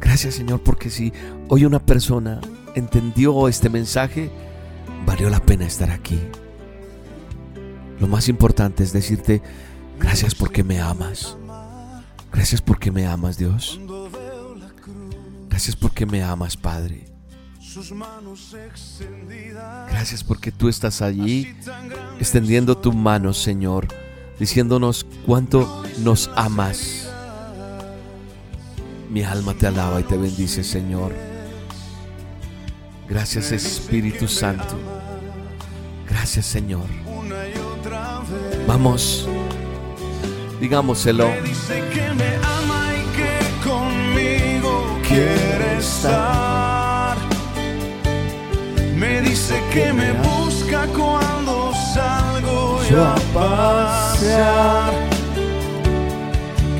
Gracias 0.01 0.35
Señor, 0.35 0.62
porque 0.62 0.90
si 0.90 1.12
hoy 1.49 1.64
una 1.64 1.81
persona 1.81 2.40
entendió 2.75 3.49
este 3.49 3.68
mensaje, 3.68 4.31
valió 5.05 5.29
la 5.29 5.40
pena 5.40 5.66
estar 5.66 5.90
aquí. 5.90 6.21
Lo 8.01 8.07
más 8.07 8.29
importante 8.29 8.85
es 8.85 8.92
decirte, 8.92 9.42
gracias 9.99 10.35
porque 10.35 10.62
me 10.62 10.81
amas. 10.81 11.37
Gracias 12.33 12.61
porque 12.61 12.92
me 12.92 13.07
amas, 13.07 13.38
Dios. 13.38 13.81
Gracias 15.49 15.75
porque 15.75 16.07
me 16.07 16.23
amas, 16.23 16.57
Padre. 16.57 17.08
Sus 17.73 17.93
manos 17.93 18.55
extendidas. 18.55 19.91
Gracias 19.91 20.25
porque 20.25 20.51
tú 20.51 20.71
estás 20.71 21.03
allí 21.03 21.55
extendiendo 22.19 22.79
tu 22.79 22.95
mano, 22.95 23.35
Señor, 23.35 23.87
diciéndonos 24.41 25.05
cuánto 25.27 25.85
nos 25.99 26.31
amas. 26.35 27.11
Mi 29.11 29.23
alma 29.23 29.53
te 29.53 29.67
alaba 29.67 30.01
y 30.01 30.05
te 30.05 30.17
bendice, 30.17 30.65
Señor. 30.65 31.13
Gracias, 33.07 33.53
Espíritu 33.53 34.27
Santo. 34.29 34.79
Gracias, 36.09 36.47
Señor. 36.47 36.87
Vamos, 38.67 39.29
digámoselo. 40.59 41.29
Que 43.07 43.39
conmigo 43.63 44.99
que 49.73 49.93
me 49.93 50.13
busca 50.13 50.87
cuando 50.89 51.73
salgo 51.95 52.81
yo 52.91 53.05
a 53.05 53.15
pasear. 53.35 54.93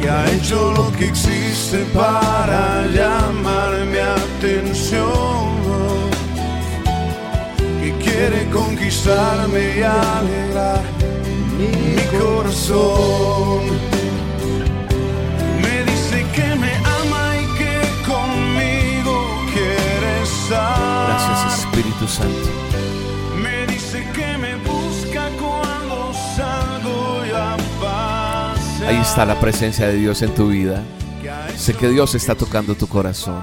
Que 0.01 0.09
ha 0.09 0.31
hecho 0.33 0.73
lo 0.73 0.91
que 0.93 1.09
existe 1.09 1.79
para 1.95 2.87
llamar 2.87 3.73
mi 3.93 3.99
atención. 3.99 5.59
Que 7.81 7.93
quiere 8.05 8.49
conquistarme 8.51 9.79
y 9.79 9.83
alegrar 9.83 10.83
mi 11.59 12.19
corazón. 12.19 13.67
Me 15.63 15.85
dice 15.91 16.25
que 16.35 16.55
me 16.55 16.75
ama 17.01 17.25
y 17.43 17.47
que 17.59 17.75
conmigo 18.07 19.15
quiere 19.53 20.23
estar. 20.23 21.09
Gracias, 21.09 21.61
Espíritu 21.61 22.07
Santo. 22.07 22.68
Ahí 28.89 28.97
está 28.97 29.27
la 29.27 29.39
presencia 29.39 29.87
de 29.87 29.97
Dios 29.97 30.23
en 30.23 30.35
tu 30.35 30.49
vida. 30.49 30.83
Sé 31.59 31.75
que 31.75 31.91
Dios 31.91 32.15
está 32.15 32.35
tocando 32.35 32.75
tu 32.75 32.87
corazón. 32.87 33.43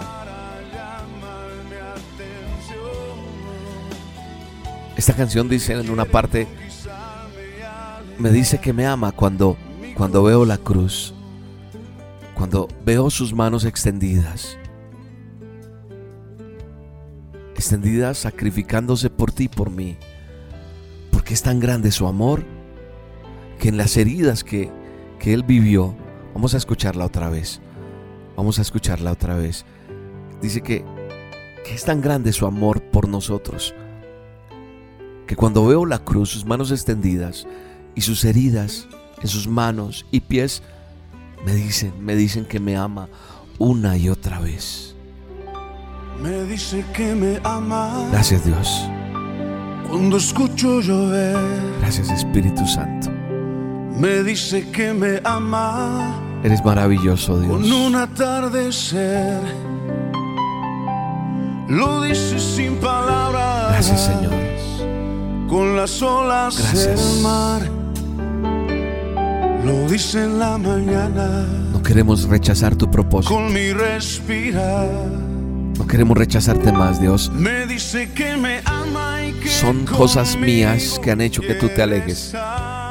Esta 4.97 5.13
canción 5.13 5.47
dice 5.47 5.73
en 5.73 5.91
una 5.91 6.05
parte, 6.05 6.47
me 8.17 8.31
dice 8.31 8.57
que 8.57 8.73
me 8.73 8.87
ama 8.87 9.11
cuando, 9.11 9.55
cuando 9.95 10.23
veo 10.23 10.45
la 10.45 10.57
cruz, 10.57 11.13
cuando 12.33 12.67
veo 12.83 13.11
sus 13.11 13.31
manos 13.31 13.65
extendidas, 13.65 14.57
extendidas 17.53 18.17
sacrificándose 18.17 19.11
por 19.11 19.31
ti 19.31 19.47
por 19.47 19.69
mí, 19.69 19.95
porque 21.11 21.35
es 21.35 21.43
tan 21.43 21.59
grande 21.59 21.91
su 21.91 22.07
amor 22.07 22.43
que 23.59 23.69
en 23.69 23.77
las 23.77 23.95
heridas 23.95 24.43
que, 24.43 24.71
que 25.19 25.33
él 25.33 25.43
vivió, 25.43 25.95
vamos 26.33 26.53
a 26.53 26.57
escucharla 26.57 27.05
otra 27.05 27.29
vez, 27.29 27.61
vamos 28.35 28.59
a 28.59 28.61
escucharla 28.61 29.11
otra 29.11 29.35
vez, 29.35 29.65
dice 30.41 30.61
que, 30.61 30.83
que 31.63 31.73
es 31.73 31.83
tan 31.83 32.01
grande 32.01 32.33
su 32.33 32.45
amor 32.45 32.81
por 32.81 33.07
nosotros 33.07 33.73
que 35.27 35.35
cuando 35.35 35.65
veo 35.65 35.85
la 35.85 35.99
cruz, 35.99 36.29
sus 36.29 36.45
manos 36.45 36.71
extendidas 36.71 37.47
y 37.95 38.01
sus 38.01 38.23
heridas 38.25 38.87
en 39.21 39.27
sus 39.27 39.47
manos 39.47 40.05
y 40.11 40.19
pies, 40.19 40.61
me 41.45 41.53
dicen, 41.53 41.93
me 41.99 42.15
dicen 42.15 42.45
que 42.45 42.59
me 42.59 42.75
ama 42.75 43.09
una 43.57 43.97
y 43.97 44.09
otra 44.09 44.39
vez. 44.39 44.95
Me 46.21 46.43
dice 46.43 46.85
que 46.93 47.13
me 47.15 47.39
ama. 47.43 48.07
Gracias 48.11 48.45
Dios. 48.45 48.87
Cuando 49.89 50.17
escucho 50.17 50.81
llover, 50.81 51.37
Gracias 51.79 52.09
Espíritu 52.09 52.65
Santo. 52.65 53.14
Me 53.97 54.23
dice 54.23 54.69
que 54.71 54.93
me 54.93 55.21
ama 55.23 56.21
Eres 56.43 56.63
maravilloso, 56.63 57.39
Dios. 57.39 57.51
con 57.51 57.71
un 57.71 57.95
atardecer. 57.95 59.39
Lo 61.67 62.03
dice 62.03 62.39
sin 62.39 62.75
palabras. 62.77 63.71
Gracias, 63.71 64.01
Señor. 64.05 64.33
Con 65.49 65.75
las 65.75 66.01
olas 66.01 66.57
Gracias. 66.57 67.13
del 67.13 67.23
mar. 67.23 67.61
Lo 69.63 69.89
dice 69.89 70.23
en 70.23 70.37
la 70.37 70.57
mañana. 70.59 71.45
No 71.71 71.81
queremos 71.81 72.27
rechazar 72.29 72.75
tu 72.75 72.89
propósito. 72.91 73.33
Con 73.33 73.51
mi 73.51 73.73
respirar. 73.73 74.87
No 75.77 75.87
queremos 75.87 76.15
rechazarte 76.17 76.71
más, 76.71 77.01
Dios. 77.01 77.31
Me 77.33 77.65
dice 77.65 78.11
que 78.13 78.37
me 78.37 78.61
ama 78.65 79.25
y 79.25 79.31
que 79.33 79.49
Son 79.49 79.85
cosas 79.85 80.37
mías 80.37 80.99
que 81.03 81.09
han 81.11 81.21
hecho 81.21 81.41
que 81.41 81.55
tú 81.55 81.67
te 81.69 81.81
alejes. 81.81 82.33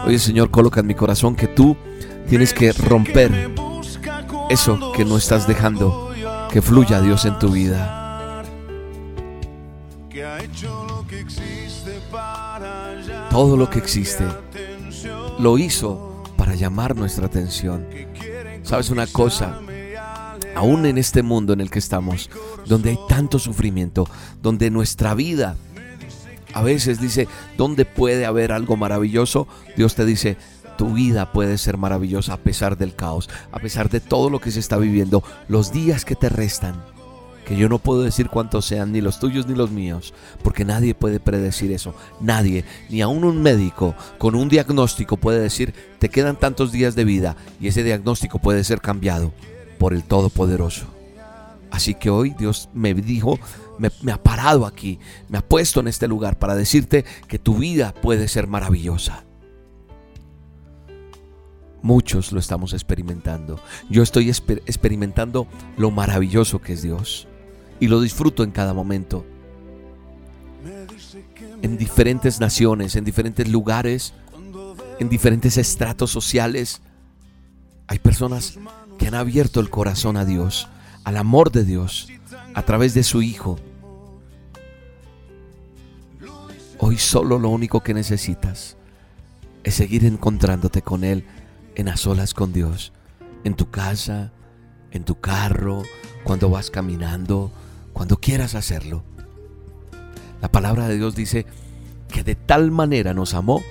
Oye, 0.06 0.18
Señor, 0.18 0.50
coloca 0.50 0.80
en 0.80 0.86
mi 0.86 0.94
corazón 0.94 1.34
que 1.34 1.48
tú 1.48 1.76
tienes 2.28 2.52
que 2.52 2.72
romper 2.72 3.50
eso 4.50 4.92
que 4.92 5.04
no 5.04 5.16
estás 5.16 5.46
dejando 5.46 6.12
que 6.50 6.60
fluya, 6.60 7.00
Dios, 7.00 7.24
en 7.24 7.38
tu 7.38 7.48
vida. 7.48 8.42
Todo 13.30 13.56
lo 13.56 13.70
que 13.70 13.78
existe 13.78 14.24
lo 15.38 15.58
hizo 15.58 16.22
para 16.36 16.54
llamar 16.54 16.94
nuestra 16.94 17.26
atención. 17.26 17.86
¿Sabes 18.62 18.90
una 18.90 19.06
cosa? 19.06 19.60
Aún 20.54 20.86
en 20.86 20.98
este 20.98 21.22
mundo 21.22 21.52
en 21.52 21.60
el 21.60 21.70
que 21.70 21.78
estamos, 21.78 22.30
donde 22.66 22.90
hay 22.90 22.98
tanto 23.08 23.38
sufrimiento, 23.38 24.06
donde 24.40 24.70
nuestra 24.70 25.14
vida 25.14 25.56
a 26.54 26.62
veces 26.62 27.00
dice, 27.00 27.28
¿dónde 27.58 27.84
puede 27.84 28.24
haber 28.24 28.52
algo 28.52 28.76
maravilloso? 28.76 29.46
Dios 29.76 29.94
te 29.94 30.06
dice, 30.06 30.36
tu 30.78 30.94
vida 30.94 31.32
puede 31.32 31.58
ser 31.58 31.76
maravillosa 31.76 32.34
a 32.34 32.38
pesar 32.38 32.78
del 32.78 32.94
caos, 32.94 33.28
a 33.52 33.58
pesar 33.58 33.90
de 33.90 34.00
todo 34.00 34.30
lo 34.30 34.40
que 34.40 34.50
se 34.50 34.60
está 34.60 34.76
viviendo, 34.76 35.22
los 35.48 35.72
días 35.72 36.04
que 36.04 36.14
te 36.14 36.28
restan, 36.28 36.82
que 37.44 37.56
yo 37.56 37.68
no 37.68 37.78
puedo 37.78 38.02
decir 38.02 38.28
cuántos 38.28 38.64
sean, 38.64 38.92
ni 38.92 39.00
los 39.00 39.18
tuyos 39.18 39.46
ni 39.46 39.54
los 39.54 39.70
míos, 39.70 40.14
porque 40.42 40.64
nadie 40.64 40.94
puede 40.94 41.20
predecir 41.20 41.72
eso, 41.72 41.94
nadie, 42.20 42.64
ni 42.88 43.02
aún 43.02 43.24
un 43.24 43.42
médico 43.42 43.94
con 44.18 44.34
un 44.34 44.48
diagnóstico 44.48 45.16
puede 45.16 45.40
decir, 45.40 45.74
te 45.98 46.08
quedan 46.08 46.36
tantos 46.36 46.72
días 46.72 46.94
de 46.94 47.04
vida 47.04 47.36
y 47.60 47.68
ese 47.68 47.82
diagnóstico 47.82 48.38
puede 48.38 48.64
ser 48.64 48.80
cambiado 48.80 49.32
por 49.78 49.92
el 49.92 50.04
Todopoderoso. 50.04 50.86
Así 51.70 51.94
que 51.94 52.08
hoy 52.08 52.34
Dios 52.38 52.68
me 52.72 52.94
dijo, 52.94 53.38
me, 53.78 54.12
ha 54.12 54.22
parado 54.22 54.66
aquí, 54.66 54.98
me 55.28 55.38
ha 55.38 55.42
puesto 55.42 55.80
en 55.80 55.88
este 55.88 56.08
lugar 56.08 56.38
para 56.38 56.54
decirte 56.54 57.04
que 57.28 57.38
tu 57.38 57.56
vida 57.56 57.94
puede 57.94 58.28
ser 58.28 58.46
maravillosa. 58.46 59.24
Muchos 61.82 62.32
lo 62.32 62.40
estamos 62.40 62.72
experimentando. 62.72 63.60
Yo 63.90 64.02
estoy 64.02 64.28
exper- 64.28 64.62
experimentando 64.64 65.46
lo 65.76 65.90
maravilloso 65.90 66.60
que 66.60 66.72
es 66.72 66.82
Dios 66.82 67.28
y 67.78 67.88
lo 67.88 68.00
disfruto 68.00 68.42
en 68.42 68.52
cada 68.52 68.72
momento. 68.72 69.26
En 71.60 71.76
diferentes 71.76 72.40
naciones, 72.40 72.96
en 72.96 73.04
diferentes 73.04 73.48
lugares, 73.48 74.14
en 74.98 75.08
diferentes 75.08 75.56
estratos 75.58 76.10
sociales, 76.10 76.80
hay 77.86 77.98
personas 77.98 78.58
que 78.98 79.08
han 79.08 79.14
abierto 79.14 79.60
el 79.60 79.70
corazón 79.70 80.16
a 80.16 80.24
Dios, 80.24 80.68
al 81.04 81.16
amor 81.16 81.52
de 81.52 81.64
Dios, 81.64 82.08
a 82.54 82.62
través 82.62 82.94
de 82.94 83.02
su 83.02 83.20
Hijo. 83.20 83.58
Hoy 86.78 86.98
solo 86.98 87.38
lo 87.38 87.48
único 87.48 87.82
que 87.82 87.94
necesitas 87.94 88.76
es 89.64 89.74
seguir 89.74 90.04
encontrándote 90.04 90.82
con 90.82 91.04
Él 91.04 91.24
en 91.74 91.86
las 91.86 92.00
solas 92.00 92.34
con 92.34 92.52
Dios, 92.52 92.92
en 93.42 93.54
tu 93.54 93.70
casa, 93.70 94.32
en 94.90 95.04
tu 95.04 95.20
carro, 95.20 95.82
cuando 96.22 96.50
vas 96.50 96.70
caminando, 96.70 97.50
cuando 97.92 98.18
quieras 98.18 98.54
hacerlo. 98.54 99.02
La 100.40 100.50
palabra 100.50 100.88
de 100.88 100.96
Dios 100.96 101.16
dice 101.16 101.46
que 102.08 102.22
de 102.22 102.34
tal 102.34 102.70
manera 102.70 103.14
nos 103.14 103.34
amó 103.34 103.62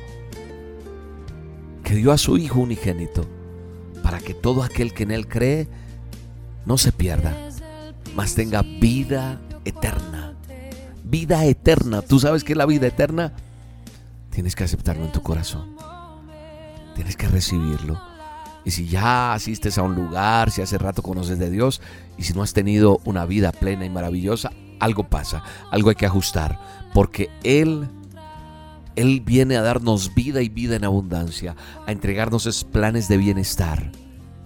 que 1.83 1.95
dio 1.95 2.11
a 2.11 2.17
su 2.17 2.37
Hijo 2.37 2.59
unigénito 2.59 3.25
para 4.01 4.19
que 4.19 4.33
todo 4.33 4.63
aquel 4.63 4.93
que 4.93 5.03
en 5.03 5.11
Él 5.11 5.27
cree 5.27 5.67
no 6.65 6.77
se 6.77 6.91
pierda, 6.91 7.35
mas 8.15 8.35
tenga 8.35 8.61
vida 8.61 9.39
eterna. 9.65 10.33
Vida 11.03 11.45
eterna. 11.45 12.01
¿Tú 12.01 12.19
sabes 12.19 12.43
qué 12.43 12.53
es 12.53 12.57
la 12.57 12.65
vida 12.65 12.87
eterna? 12.87 13.33
Tienes 14.29 14.55
que 14.55 14.63
aceptarlo 14.63 15.05
en 15.05 15.11
tu 15.11 15.21
corazón. 15.21 15.75
Tienes 16.95 17.15
que 17.15 17.27
recibirlo. 17.27 17.99
Y 18.65 18.71
si 18.71 18.87
ya 18.87 19.33
asistes 19.33 19.77
a 19.77 19.83
un 19.83 19.95
lugar, 19.95 20.49
si 20.51 20.61
hace 20.61 20.77
rato 20.77 21.01
conoces 21.01 21.37
de 21.37 21.49
Dios, 21.49 21.81
y 22.17 22.23
si 22.23 22.33
no 22.33 22.43
has 22.43 22.53
tenido 22.53 23.01
una 23.03 23.25
vida 23.25 23.51
plena 23.51 23.85
y 23.85 23.89
maravillosa, 23.89 24.51
algo 24.79 25.03
pasa, 25.03 25.43
algo 25.71 25.89
hay 25.89 25.95
que 25.95 26.05
ajustar, 26.05 26.59
porque 26.93 27.29
Él, 27.43 27.89
Él 28.95 29.21
viene 29.21 29.57
a 29.57 29.61
darnos 29.61 30.13
vida 30.13 30.41
y 30.41 30.49
vida 30.49 30.75
en 30.75 30.85
abundancia, 30.85 31.55
a 31.85 31.91
entregarnos 31.91 32.63
planes 32.63 33.07
de 33.07 33.17
bienestar 33.17 33.91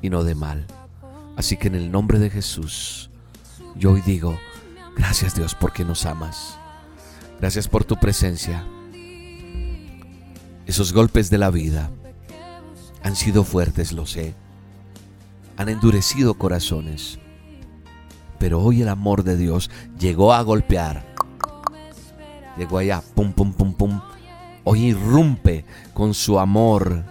y 0.02 0.10
no 0.10 0.24
de 0.24 0.36
mal. 0.36 0.66
Así 1.36 1.58
que 1.58 1.68
en 1.68 1.76
el 1.76 1.92
nombre 1.92 2.18
de 2.18 2.32
Jesús, 2.32 3.07
yo 3.76 3.92
hoy 3.92 4.02
digo, 4.02 4.40
gracias 4.96 5.36
Dios 5.36 5.56
porque 5.56 5.86
nos 5.86 6.06
amas. 6.06 6.58
Gracias 7.40 7.68
por 7.68 7.86
tu 7.86 7.98
presencia. 7.98 8.66
Esos 10.66 10.92
golpes 10.92 11.30
de 11.30 11.38
la 11.38 11.52
vida 11.52 11.92
han 13.04 13.16
sido 13.16 13.44
fuertes, 13.44 13.94
lo 13.94 14.06
sé. 14.06 14.34
Han 15.56 15.70
endurecido 15.70 16.34
corazones. 16.34 17.20
Pero 18.40 18.62
hoy 18.62 18.82
el 18.82 18.90
amor 18.90 19.24
de 19.24 19.38
Dios 19.38 19.70
llegó 19.98 20.34
a 20.34 20.42
golpear. 20.42 21.06
Llegó 22.58 22.80
allá, 22.80 23.02
pum, 23.16 23.32
pum, 23.32 23.54
pum, 23.54 23.74
pum. 23.74 24.02
Hoy 24.64 24.88
irrumpe 24.88 25.64
con 25.94 26.14
su 26.14 26.40
amor 26.40 27.06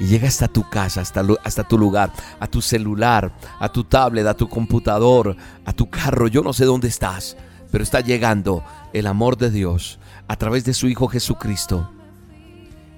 y 0.00 0.06
llega 0.06 0.28
hasta 0.28 0.48
tu 0.48 0.66
casa, 0.66 1.02
hasta, 1.02 1.68
tu 1.68 1.76
lugar, 1.76 2.10
a 2.40 2.46
tu 2.46 2.62
celular, 2.62 3.36
a 3.58 3.68
tu 3.68 3.84
tablet, 3.84 4.26
a 4.26 4.32
tu 4.32 4.48
computador, 4.48 5.36
a 5.66 5.74
tu 5.74 5.90
carro. 5.90 6.26
Yo 6.26 6.42
no 6.42 6.54
sé 6.54 6.64
dónde 6.64 6.88
estás, 6.88 7.36
pero 7.70 7.84
está 7.84 8.00
llegando 8.00 8.64
el 8.94 9.06
amor 9.06 9.36
de 9.36 9.50
Dios 9.50 9.98
a 10.26 10.36
través 10.36 10.64
de 10.64 10.72
su 10.72 10.88
Hijo 10.88 11.06
Jesucristo. 11.06 11.90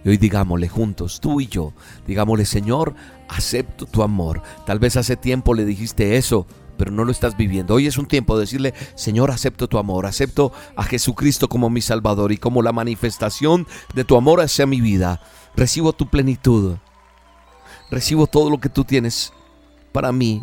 Y 0.05 0.11
hoy 0.11 0.17
digámosle 0.17 0.69
juntos, 0.69 1.21
tú 1.21 1.41
y 1.41 1.49
yo, 1.49 1.73
digámosle, 2.07 2.45
Señor, 2.45 2.95
acepto 3.29 3.87
tu 3.87 4.05
amor. 4.05 4.41
Tal 4.65 4.79
vez 4.79 4.97
hace 4.97 5.17
tiempo 5.17 5.55
le 5.55 5.65
dijiste 5.65 6.17
eso, 6.17 6.47
pero 6.77 6.93
no 6.93 7.05
lo 7.05 7.11
estás 7.11 7.37
viviendo. 7.37 7.75
Hoy 7.75 7.89
es 7.89 7.99
un 7.99 8.07
tiempo 8.07 8.37
de 8.37 8.43
decirle, 8.43 8.75
Señor, 8.95 9.33
acepto 9.33 9.67
tu 9.67 9.79
amor, 9.79 10.07
acepto 10.07 10.53
a 10.77 10.85
Jesucristo 10.85 11.49
como 11.49 11.69
mi 11.69 11.81
Salvador 11.81 12.31
y 12.31 12.37
como 12.37 12.63
la 12.63 12.73
manifestación 12.73 13.67
de 13.93 14.05
tu 14.05 14.17
amor 14.17 14.41
hacia 14.41 14.67
mi 14.67 14.81
vida. 14.81 15.21
Recibo 15.57 15.93
tu 15.93 16.07
plenitud, 16.09 16.77
recibo 17.93 18.27
todo 18.27 18.49
lo 18.49 18.59
que 18.59 18.71
tú 18.71 18.85
tienes 18.85 19.33
para 19.93 20.11
mí. 20.13 20.43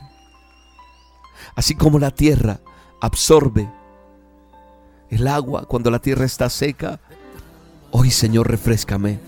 Así 1.55 1.73
como 1.73 1.97
la 1.97 2.12
tierra 2.12 2.59
absorbe 3.01 3.67
el 5.09 5.27
agua 5.27 5.65
cuando 5.65 5.89
la 5.89 5.97
tierra 5.97 6.25
está 6.25 6.47
seca, 6.49 6.99
hoy 7.91 8.12
Señor, 8.12 8.49
refrescame. 8.49 9.19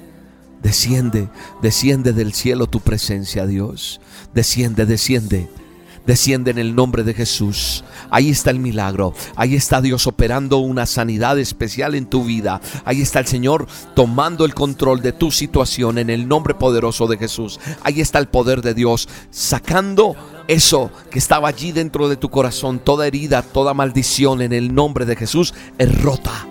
Desciende, 0.62 1.27
desciende 1.63 2.13
del 2.13 2.34
cielo 2.34 2.67
tu 2.67 2.81
presencia, 2.81 3.47
Dios. 3.47 3.99
Desciende, 4.36 4.86
desciende. 4.86 5.49
Desciende 6.06 6.52
en 6.52 6.58
el 6.58 6.76
nombre 6.76 7.04
de 7.04 7.14
Jesús. 7.14 7.84
Ahí 8.10 8.30
está 8.30 8.50
el 8.50 8.60
milagro. 8.60 9.14
Ahí 9.36 9.56
está 9.56 9.82
Dios 9.82 10.08
operando 10.08 10.58
una 10.58 10.86
sanidad 10.86 11.38
especial 11.38 11.96
en 11.96 12.08
tu 12.08 12.24
vida. 12.24 12.60
Ahí 12.86 13.02
está 13.02 13.20
el 13.20 13.28
Señor 13.28 13.68
tomando 13.96 14.46
el 14.46 14.56
control 14.56 15.02
de 15.02 15.12
tu 15.12 15.32
situación 15.32 15.98
en 15.98 16.10
el 16.10 16.28
nombre 16.28 16.56
poderoso 16.56 17.08
de 17.08 17.18
Jesús. 17.18 17.60
Ahí 17.84 18.02
está 18.02 18.20
el 18.20 18.28
poder 18.28 18.62
de 18.62 18.74
Dios 18.74 19.08
sacando 19.30 20.16
eso 20.48 20.92
que 21.12 21.20
estaba 21.20 21.48
allí 21.48 21.72
dentro 21.72 22.10
de 22.10 22.18
tu 22.18 22.30
corazón. 22.30 22.80
Toda 22.80 23.08
herida, 23.08 23.42
toda 23.44 23.74
maldición 23.74 24.42
en 24.42 24.54
el 24.54 24.74
nombre 24.74 25.06
de 25.06 25.16
Jesús 25.16 25.54
es 25.78 26.02
rota. 26.02 26.48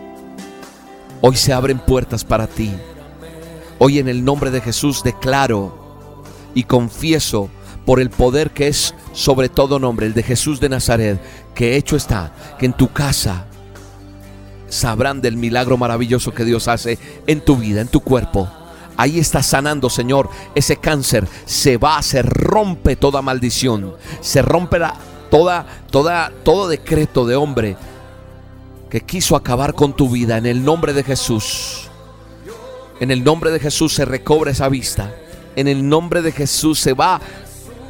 Hoy 1.22 1.36
se 1.36 1.52
abren 1.52 1.78
puertas 1.80 2.24
para 2.24 2.46
ti. 2.46 2.70
Hoy 3.78 3.98
en 3.98 4.08
el 4.08 4.24
nombre 4.24 4.50
de 4.50 4.60
Jesús 4.60 5.02
declaro 5.02 6.24
y 6.54 6.64
confieso 6.64 7.50
por 7.86 8.00
el 8.00 8.10
poder 8.10 8.50
que 8.50 8.68
es 8.68 8.94
sobre 9.12 9.48
todo 9.48 9.78
nombre, 9.78 10.06
el 10.06 10.14
de 10.14 10.22
Jesús 10.22 10.60
de 10.60 10.68
Nazaret, 10.68 11.20
que 11.54 11.76
hecho 11.76 11.96
está, 11.96 12.32
que 12.58 12.66
en 12.66 12.72
tu 12.72 12.92
casa 12.92 13.46
sabrán 14.68 15.20
del 15.20 15.36
milagro 15.36 15.76
maravilloso 15.76 16.32
que 16.32 16.44
Dios 16.44 16.68
hace 16.68 16.98
en 17.26 17.40
tu 17.44 17.56
vida, 17.56 17.80
en 17.80 17.88
tu 17.88 18.00
cuerpo. 18.00 18.48
Ahí 18.96 19.18
está 19.18 19.42
sanando, 19.42 19.88
Señor, 19.88 20.28
ese 20.54 20.76
cáncer. 20.76 21.26
Se 21.46 21.76
va, 21.78 22.02
se 22.02 22.22
rompe 22.22 22.96
toda 22.96 23.22
maldición. 23.22 23.94
Se 24.20 24.42
rompe 24.42 24.78
la- 24.78 24.94
toda, 25.30 25.64
toda, 25.90 26.30
todo 26.44 26.68
decreto 26.68 27.24
de 27.26 27.36
hombre 27.36 27.76
que 28.90 29.00
quiso 29.00 29.36
acabar 29.36 29.74
con 29.74 29.94
tu 29.96 30.10
vida 30.10 30.36
en 30.36 30.46
el 30.46 30.64
nombre 30.64 30.92
de 30.92 31.02
Jesús. 31.02 31.88
En 33.00 33.10
el 33.10 33.24
nombre 33.24 33.50
de 33.50 33.60
Jesús 33.60 33.94
se 33.94 34.04
recobra 34.04 34.50
esa 34.50 34.68
vista. 34.68 35.14
En 35.56 35.66
el 35.66 35.88
nombre 35.88 36.20
de 36.20 36.32
Jesús 36.32 36.78
se 36.78 36.92
va 36.92 37.20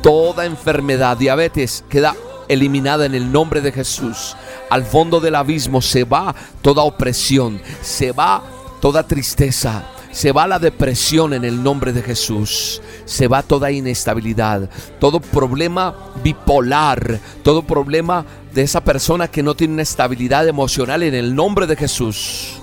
toda 0.03 0.47
enfermedad, 0.47 1.17
diabetes, 1.17 1.85
queda 1.89 2.15
eliminada 2.49 3.07
en 3.07 3.15
el 3.15 3.31
nombre 3.31 3.61
de 3.61 3.73
Jesús. 3.73 4.37
Al 4.71 4.85
fondo 4.85 5.21
del 5.21 5.35
abismo 5.35 5.81
se 5.83 6.05
va 6.05 6.35
toda 6.63 6.83
opresión, 6.83 7.61
se 7.83 8.13
va 8.13 8.43
toda 8.81 9.07
tristeza, 9.07 9.85
se 10.11 10.33
va 10.33 10.47
la 10.47 10.59
depresión 10.59 11.33
en 11.35 11.45
el 11.45 11.63
nombre 11.63 11.93
de 11.93 12.03
Jesús. 12.03 12.83
Se 13.05 13.29
va 13.29 13.43
toda 13.43 13.71
inestabilidad, 13.71 14.69
todo 14.99 15.21
problema 15.21 15.95
bipolar, 16.23 17.19
todo 17.43 17.63
problema 17.63 18.25
de 18.53 18.63
esa 18.63 18.83
persona 18.83 19.29
que 19.29 19.43
no 19.43 19.55
tiene 19.55 19.75
una 19.75 19.83
estabilidad 19.83 20.47
emocional 20.47 21.03
en 21.03 21.15
el 21.15 21.35
nombre 21.35 21.67
de 21.67 21.77
Jesús. 21.77 22.60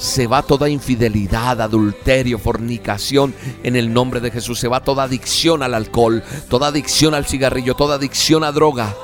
Se 0.00 0.26
va 0.26 0.42
toda 0.42 0.70
infidelidad, 0.70 1.60
adulterio, 1.60 2.38
fornicación 2.38 3.34
en 3.62 3.76
el 3.76 3.92
nombre 3.92 4.20
de 4.20 4.30
Jesús. 4.30 4.58
Se 4.58 4.66
va 4.66 4.82
toda 4.82 5.04
adicción 5.04 5.62
al 5.62 5.74
alcohol, 5.74 6.24
toda 6.48 6.68
adicción 6.68 7.14
al 7.14 7.26
cigarrillo, 7.26 7.74
toda 7.74 7.96
adicción 7.96 8.42
a 8.42 8.50
droga, 8.50 8.96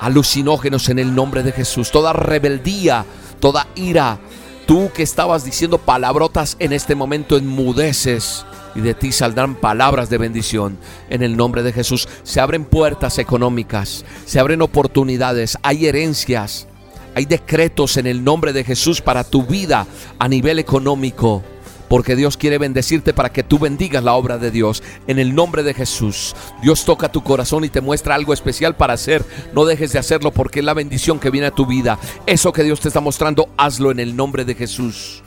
alucinógenos 0.00 0.88
en 0.88 0.98
el 0.98 1.14
nombre 1.14 1.44
de 1.44 1.52
Jesús. 1.52 1.92
Toda 1.92 2.12
rebeldía, 2.12 3.06
toda 3.38 3.68
ira, 3.76 4.18
Tú 4.66 4.90
que 4.94 5.02
estabas 5.02 5.44
diciendo 5.44 5.76
palabrotas 5.76 6.56
en 6.58 6.72
este 6.72 6.94
momento 6.94 7.36
enmudeces 7.36 8.46
y 8.74 8.80
de 8.80 8.94
ti 8.94 9.12
saldrán 9.12 9.56
palabras 9.56 10.08
de 10.08 10.16
bendición. 10.16 10.78
En 11.10 11.22
el 11.22 11.36
nombre 11.36 11.62
de 11.62 11.72
Jesús 11.72 12.08
se 12.22 12.40
abren 12.40 12.64
puertas 12.64 13.18
económicas, 13.18 14.06
se 14.24 14.40
abren 14.40 14.62
oportunidades, 14.62 15.58
hay 15.62 15.86
herencias, 15.86 16.66
hay 17.14 17.24
decretos 17.26 17.96
en 17.96 18.06
el 18.06 18.24
nombre 18.24 18.52
de 18.52 18.64
Jesús 18.64 19.00
para 19.00 19.24
tu 19.24 19.44
vida 19.44 19.86
a 20.18 20.28
nivel 20.28 20.58
económico 20.58 21.42
porque 21.88 22.16
Dios 22.16 22.36
quiere 22.36 22.58
bendecirte 22.58 23.12
para 23.12 23.30
que 23.30 23.42
tú 23.42 23.58
bendigas 23.58 24.02
la 24.02 24.14
obra 24.14 24.38
de 24.38 24.50
Dios. 24.50 24.82
En 25.06 25.18
el 25.18 25.34
nombre 25.34 25.62
de 25.62 25.74
Jesús, 25.74 26.34
Dios 26.62 26.84
toca 26.84 27.12
tu 27.12 27.22
corazón 27.22 27.64
y 27.64 27.68
te 27.68 27.80
muestra 27.80 28.14
algo 28.14 28.32
especial 28.32 28.74
para 28.74 28.94
hacer. 28.94 29.24
No 29.52 29.64
dejes 29.64 29.92
de 29.92 29.98
hacerlo 29.98 30.32
porque 30.32 30.58
es 30.58 30.64
la 30.64 30.74
bendición 30.74 31.20
que 31.20 31.30
viene 31.30 31.46
a 31.46 31.54
tu 31.54 31.66
vida. 31.66 31.98
Eso 32.26 32.52
que 32.52 32.64
Dios 32.64 32.80
te 32.80 32.88
está 32.88 33.00
mostrando, 33.00 33.48
hazlo 33.56 33.90
en 33.90 34.00
el 34.00 34.16
nombre 34.16 34.44
de 34.44 34.54
Jesús. 34.54 35.22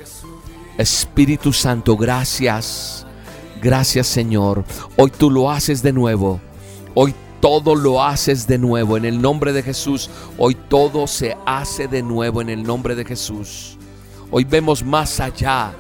Espíritu 0.78 1.54
Santo, 1.54 1.96
gracias. 1.96 3.06
Gracias 3.62 4.08
Señor. 4.08 4.66
Hoy 4.98 5.12
tú 5.12 5.32
lo 5.32 5.50
haces 5.50 5.82
de 5.82 5.94
nuevo. 5.94 6.42
Hoy 6.94 7.14
todo 7.40 7.76
lo 7.76 8.04
haces 8.04 8.48
de 8.48 8.58
nuevo 8.58 8.98
en 8.98 9.06
el 9.06 9.22
nombre 9.22 9.54
de 9.54 9.64
Jesús. 9.64 10.10
Hoy 10.38 10.56
todo 10.56 11.08
se 11.08 11.38
hace 11.46 11.88
de 11.88 12.04
nuevo 12.04 12.42
en 12.42 12.50
el 12.50 12.64
nombre 12.64 12.96
de 12.96 13.06
Jesús. 13.06 13.78
Hoy 14.32 14.44
vemos 14.44 14.84
más 14.84 15.20
allá 15.20 15.74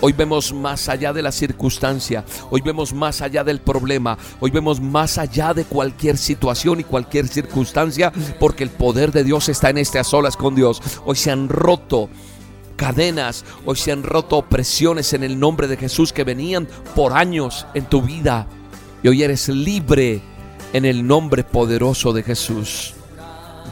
Hoy 0.00 0.12
vemos 0.12 0.52
más 0.52 0.90
allá 0.90 1.12
de 1.14 1.22
la 1.22 1.32
circunstancia, 1.32 2.22
hoy 2.50 2.60
vemos 2.60 2.92
más 2.92 3.22
allá 3.22 3.42
del 3.42 3.60
problema, 3.60 4.18
hoy 4.40 4.50
vemos 4.50 4.78
más 4.78 5.16
allá 5.16 5.54
de 5.54 5.64
cualquier 5.64 6.18
situación 6.18 6.80
y 6.80 6.84
cualquier 6.84 7.26
circunstancia, 7.28 8.12
porque 8.38 8.62
el 8.62 8.68
poder 8.68 9.10
de 9.10 9.24
Dios 9.24 9.48
está 9.48 9.70
en 9.70 9.78
a 9.78 10.04
solas 10.04 10.36
con 10.36 10.54
Dios. 10.54 10.82
Hoy 11.06 11.16
se 11.16 11.30
han 11.30 11.48
roto 11.48 12.10
cadenas, 12.76 13.46
hoy 13.64 13.76
se 13.76 13.90
han 13.90 14.02
roto 14.02 14.36
opresiones 14.36 15.14
en 15.14 15.22
el 15.24 15.40
nombre 15.40 15.66
de 15.66 15.78
Jesús 15.78 16.12
que 16.12 16.24
venían 16.24 16.68
por 16.94 17.14
años 17.14 17.66
en 17.72 17.86
tu 17.86 18.02
vida. 18.02 18.46
Y 19.02 19.08
hoy 19.08 19.22
eres 19.22 19.48
libre 19.48 20.20
en 20.76 20.84
el 20.84 21.06
nombre 21.06 21.42
poderoso 21.42 22.12
de 22.12 22.22
Jesús. 22.22 22.92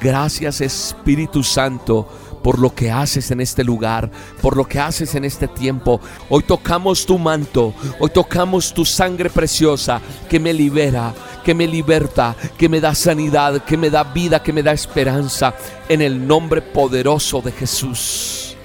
Gracias 0.00 0.62
Espíritu 0.62 1.42
Santo 1.42 2.08
por 2.42 2.58
lo 2.58 2.74
que 2.74 2.90
haces 2.90 3.30
en 3.30 3.42
este 3.42 3.62
lugar, 3.62 4.10
por 4.40 4.56
lo 4.56 4.64
que 4.64 4.80
haces 4.80 5.14
en 5.14 5.26
este 5.26 5.46
tiempo. 5.46 6.00
Hoy 6.30 6.44
tocamos 6.44 7.04
tu 7.04 7.18
manto, 7.18 7.74
hoy 7.98 8.08
tocamos 8.08 8.72
tu 8.72 8.86
sangre 8.86 9.28
preciosa 9.28 10.00
que 10.30 10.40
me 10.40 10.54
libera, 10.54 11.12
que 11.44 11.54
me 11.54 11.66
liberta, 11.66 12.34
que 12.56 12.70
me 12.70 12.80
da 12.80 12.94
sanidad, 12.94 13.62
que 13.64 13.76
me 13.76 13.90
da 13.90 14.04
vida, 14.04 14.42
que 14.42 14.54
me 14.54 14.62
da 14.62 14.72
esperanza, 14.72 15.54
en 15.90 16.00
el 16.00 16.26
nombre 16.26 16.62
poderoso 16.62 17.42
de 17.42 17.52
Jesús. 17.52 18.56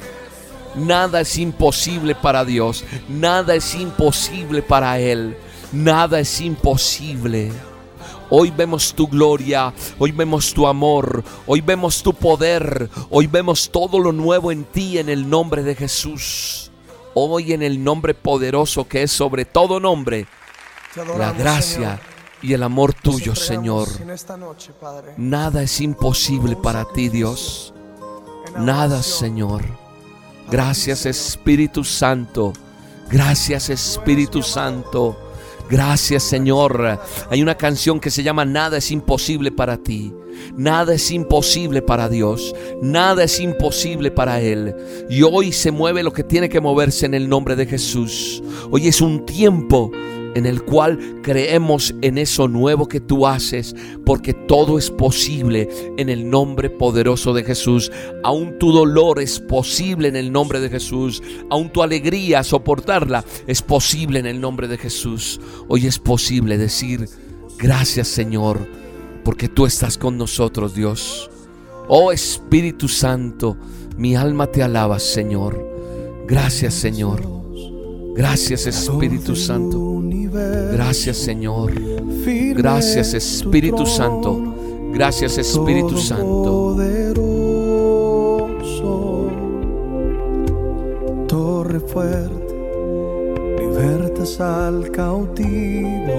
Nada 0.75 1.19
es 1.21 1.37
imposible 1.37 2.15
para 2.15 2.45
Dios, 2.45 2.85
nada 3.09 3.53
es 3.55 3.75
imposible 3.75 4.61
para 4.61 4.97
Él, 4.97 5.35
nada 5.73 6.21
es 6.21 6.39
imposible. 6.39 7.51
Hoy 8.31 8.51
vemos 8.51 8.93
tu 8.93 9.07
gloria, 9.07 9.73
hoy 9.97 10.11
vemos 10.11 10.53
tu 10.53 10.67
amor, 10.67 11.23
hoy 11.47 11.61
vemos 11.61 12.03
tu 12.03 12.13
poder, 12.13 12.89
hoy 13.09 13.25
vemos 13.25 13.69
todo 13.71 13.99
lo 13.99 14.11
nuevo 14.11 14.51
en 14.51 14.65
ti 14.65 14.99
en 14.99 15.09
el 15.09 15.27
nombre 15.27 15.63
de 15.63 15.75
Jesús. 15.75 16.71
Hoy 17.15 17.53
en 17.53 17.63
el 17.63 17.83
nombre 17.83 18.13
poderoso 18.13 18.87
que 18.87 19.03
es 19.03 19.11
sobre 19.11 19.45
todo 19.45 19.79
nombre, 19.79 20.27
la 21.17 21.31
gracia 21.33 21.99
y 22.41 22.53
el 22.53 22.63
amor 22.63 22.93
tuyo, 22.93 23.35
Señor. 23.35 23.87
Nada 25.17 25.63
es 25.63 25.81
imposible 25.81 26.55
para 26.55 26.85
ti, 26.85 27.09
Dios. 27.09 27.73
Nada, 28.57 29.03
Señor. 29.03 29.63
Gracias, 30.49 31.05
Espíritu 31.05 31.83
Santo. 31.83 32.53
Gracias, 33.09 33.69
Espíritu 33.69 34.41
Santo. 34.43 35.17
Gracias 35.69 36.23
Señor. 36.23 36.99
Hay 37.29 37.41
una 37.41 37.55
canción 37.55 37.99
que 37.99 38.09
se 38.09 38.23
llama 38.23 38.45
Nada 38.45 38.77
es 38.77 38.91
imposible 38.91 39.51
para 39.51 39.77
ti. 39.77 40.13
Nada 40.55 40.93
es 40.93 41.11
imposible 41.11 41.81
para 41.81 42.09
Dios. 42.09 42.55
Nada 42.81 43.23
es 43.23 43.39
imposible 43.39 44.11
para 44.11 44.41
Él. 44.41 44.75
Y 45.09 45.21
hoy 45.23 45.51
se 45.51 45.71
mueve 45.71 46.03
lo 46.03 46.13
que 46.13 46.23
tiene 46.23 46.49
que 46.49 46.61
moverse 46.61 47.05
en 47.05 47.13
el 47.13 47.29
nombre 47.29 47.55
de 47.55 47.65
Jesús. 47.65 48.41
Hoy 48.71 48.87
es 48.87 49.01
un 49.01 49.25
tiempo 49.25 49.91
en 50.35 50.45
el 50.45 50.63
cual 50.63 51.21
creemos 51.21 51.93
en 52.01 52.17
eso 52.17 52.47
nuevo 52.47 52.87
que 52.87 52.99
tú 52.99 53.27
haces, 53.27 53.75
porque 54.05 54.33
todo 54.33 54.77
es 54.77 54.89
posible 54.89 55.69
en 55.97 56.09
el 56.09 56.29
nombre 56.29 56.69
poderoso 56.69 57.33
de 57.33 57.43
Jesús. 57.43 57.91
Aún 58.23 58.59
tu 58.59 58.71
dolor 58.71 59.19
es 59.19 59.39
posible 59.39 60.07
en 60.07 60.15
el 60.15 60.31
nombre 60.31 60.59
de 60.59 60.69
Jesús. 60.69 61.21
Aún 61.49 61.69
tu 61.71 61.81
alegría, 61.81 62.43
soportarla, 62.43 63.25
es 63.47 63.61
posible 63.61 64.19
en 64.19 64.25
el 64.25 64.39
nombre 64.41 64.67
de 64.67 64.77
Jesús. 64.77 65.39
Hoy 65.67 65.87
es 65.87 65.99
posible 65.99 66.57
decir, 66.57 67.07
gracias 67.57 68.07
Señor, 68.07 68.67
porque 69.23 69.47
tú 69.47 69.65
estás 69.65 69.97
con 69.97 70.17
nosotros, 70.17 70.73
Dios. 70.73 71.29
Oh 71.87 72.11
Espíritu 72.11 72.87
Santo, 72.87 73.57
mi 73.97 74.15
alma 74.15 74.47
te 74.47 74.61
alaba, 74.61 74.99
Señor. 74.99 75.67
Gracias, 76.27 76.75
Señor. 76.75 77.38
Gracias 78.15 78.67
Espíritu 78.67 79.35
Santo. 79.35 80.01
Gracias 80.71 81.17
Señor. 81.17 81.71
Gracias 82.55 83.13
Espíritu 83.13 83.85
Santo. 83.85 84.55
Gracias 84.93 85.37
Espíritu 85.37 85.97
Santo. 85.97 86.75
Torre 91.27 91.79
fuerte, 91.79 92.55
libertas 93.59 94.41
al 94.41 94.89
cautivo, 94.89 96.13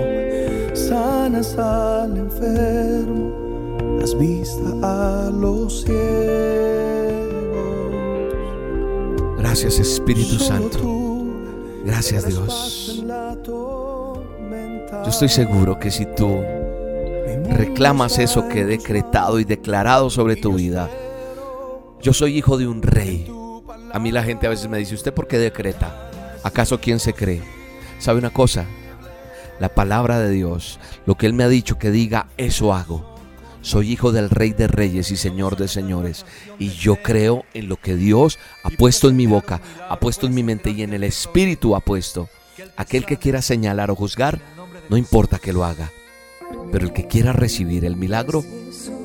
sanas 0.73 1.59
al 1.59 2.17
enfermo, 2.17 3.99
das 3.99 4.17
vista 4.17 4.71
a 4.83 5.31
los 5.31 5.83
ciegos. 5.83 6.01
Gracias 9.37 9.81
Espíritu 9.81 10.39
Santo. 10.39 11.00
Gracias 11.91 12.25
Dios. 12.25 13.03
Yo 14.93 15.09
estoy 15.09 15.29
seguro 15.29 15.81
que 15.81 15.91
si 15.91 16.07
tú 16.07 16.41
reclamas 17.49 18.21
eso 18.21 18.49
que 18.49 18.61
he 18.61 18.65
decretado 18.65 19.41
y 19.41 19.45
declarado 19.45 20.09
sobre 20.09 20.37
tu 20.37 20.55
vida, 20.55 20.89
yo 22.01 22.13
soy 22.13 22.39
hijo 22.39 22.59
de 22.59 22.69
un 22.69 22.81
rey. 22.81 23.29
A 23.93 23.99
mí 23.99 24.13
la 24.13 24.23
gente 24.23 24.47
a 24.47 24.51
veces 24.51 24.69
me 24.69 24.79
dice, 24.79 24.95
¿usted 24.95 25.13
por 25.13 25.27
qué 25.27 25.39
decreta? 25.39 26.09
¿Acaso 26.45 26.81
quién 26.81 27.01
se 27.01 27.13
cree? 27.13 27.43
¿Sabe 27.99 28.21
una 28.21 28.31
cosa? 28.31 28.67
La 29.59 29.71
palabra 29.71 30.21
de 30.21 30.31
Dios, 30.31 30.79
lo 31.07 31.17
que 31.17 31.27
Él 31.27 31.35
me 31.35 31.43
ha 31.43 31.49
dicho 31.49 31.77
que 31.77 31.91
diga, 31.91 32.29
eso 32.37 32.73
hago. 32.73 33.10
Soy 33.63 33.93
hijo 33.93 34.11
del 34.11 34.31
Rey 34.31 34.53
de 34.53 34.69
Reyes 34.69 35.11
y 35.11 35.17
Señor 35.17 35.57
de 35.57 35.69
Señores. 35.69 36.25
Y 36.59 36.71
yo 36.71 36.97
creo 36.97 37.45
en 37.53 37.69
lo 37.69 37.77
que 37.77 37.95
Dios 37.95 38.39
ha 38.63 38.71
puesto 38.71 39.09
en 39.09 39.17
mi 39.17 39.27
boca, 39.27 39.61
ha 39.89 40.01
puesto 40.01 40.27
en 40.27 40.35
mi 40.35 40.43
mente 40.43 40.71
y 40.71 40.83
en 40.83 40.95
el 40.95 41.05
Espíritu 41.05 41.77
ha 41.77 41.81
puesto. 41.81 42.29
Aquel 42.77 43.05
que 43.05 43.19
quiera 43.19 43.43
señalar 43.43 43.91
o 43.91 43.95
juzgar, 43.95 44.41
no 44.89 44.97
importa 44.97 45.39
que 45.39 45.53
lo 45.53 45.65
haga. 45.65 45.91
Pero 46.73 46.87
el 46.87 46.93
que 46.93 47.07
quiera 47.07 47.33
recibir 47.33 47.85
el 47.85 47.97
milagro, 47.97 48.45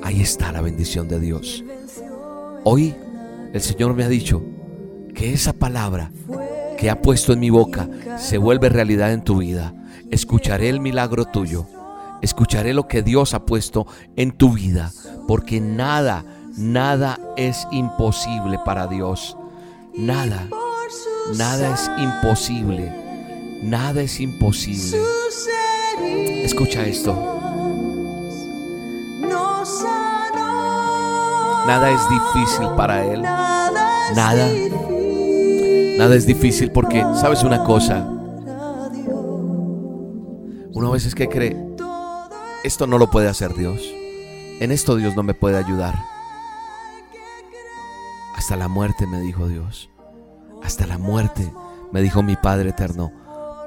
ahí 0.04 0.22
está 0.22 0.52
la 0.52 0.62
bendición 0.62 1.08
de 1.10 1.20
Dios. 1.20 1.64
Hoy 2.64 2.96
el 3.54 3.62
Señor 3.62 3.94
me 3.94 4.04
ha 4.04 4.10
dicho 4.10 4.42
que 5.14 5.34
esa 5.34 5.54
palabra 5.54 6.12
que 6.78 6.90
ha 6.90 7.02
puesto 7.02 7.34
en 7.34 7.40
mi 7.40 7.50
boca 7.50 7.90
se 8.18 8.38
vuelve 8.38 8.70
realidad 8.70 9.12
en 9.12 9.24
tu 9.24 9.38
vida. 9.38 9.74
Escucharé 10.12 10.70
el 10.70 10.80
milagro 10.80 11.26
tuyo 11.26 11.68
Escucharé 12.26 12.74
lo 12.74 12.88
que 12.88 13.02
Dios 13.02 13.34
ha 13.34 13.46
puesto 13.46 13.88
en 14.16 14.32
tu 14.32 14.54
vida, 14.54 14.92
porque 15.28 15.62
nada, 15.62 16.26
Nada 16.58 17.20
es 17.36 17.68
imposible 17.72 18.58
para 18.64 18.88
Dios. 18.88 19.36
Nada, 19.94 20.48
nada 21.36 21.74
es 21.74 21.92
imposible. 21.98 22.94
Nada 23.62 24.02
es 24.02 24.22
imposible. 24.22 24.98
Escucha 26.46 26.86
esto. 26.86 27.14
Nada 31.68 31.92
es 31.92 32.02
difícil 32.10 32.70
para 32.78 33.04
Él. 33.04 33.22
Nada. 33.22 34.48
Nada 35.98 36.16
es 36.16 36.26
difícil 36.26 36.72
porque, 36.72 37.04
¿sabes 37.16 37.44
una 37.44 37.66
cosa? 37.66 38.08
Uno 40.74 40.88
a 40.88 40.92
veces 40.92 41.14
que 41.14 41.28
cree, 41.28 41.75
esto 42.66 42.88
no 42.88 42.98
lo 42.98 43.12
puede 43.12 43.30
hacer 43.30 43.54
Dios. 43.54 43.80
En 44.60 44.72
esto 44.72 44.96
Dios 44.96 45.16
no 45.16 45.22
me 45.22 45.36
puede 45.36 45.58
ayudar. 45.58 45.96
Hasta 48.36 48.56
la 48.56 48.68
muerte 48.68 49.06
me 49.06 49.22
dijo 49.22 49.48
Dios. 49.48 49.90
Hasta 50.64 50.88
la 50.88 50.98
muerte 50.98 51.54
me 51.92 52.02
dijo 52.02 52.24
mi 52.24 52.36
Padre 52.36 52.70
eterno, 52.70 53.12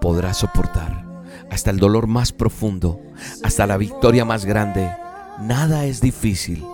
podrás 0.01 0.39
soportar. 0.39 1.07
Hasta 1.49 1.71
el 1.71 1.79
dolor 1.79 2.09
más 2.09 2.33
profundo, 2.33 3.01
hasta 3.45 3.69
la 3.69 3.77
victoria 3.77 4.25
más 4.25 4.45
grande. 4.45 4.91
Nada 5.41 5.85
es 5.85 6.01
difícil 6.01 6.65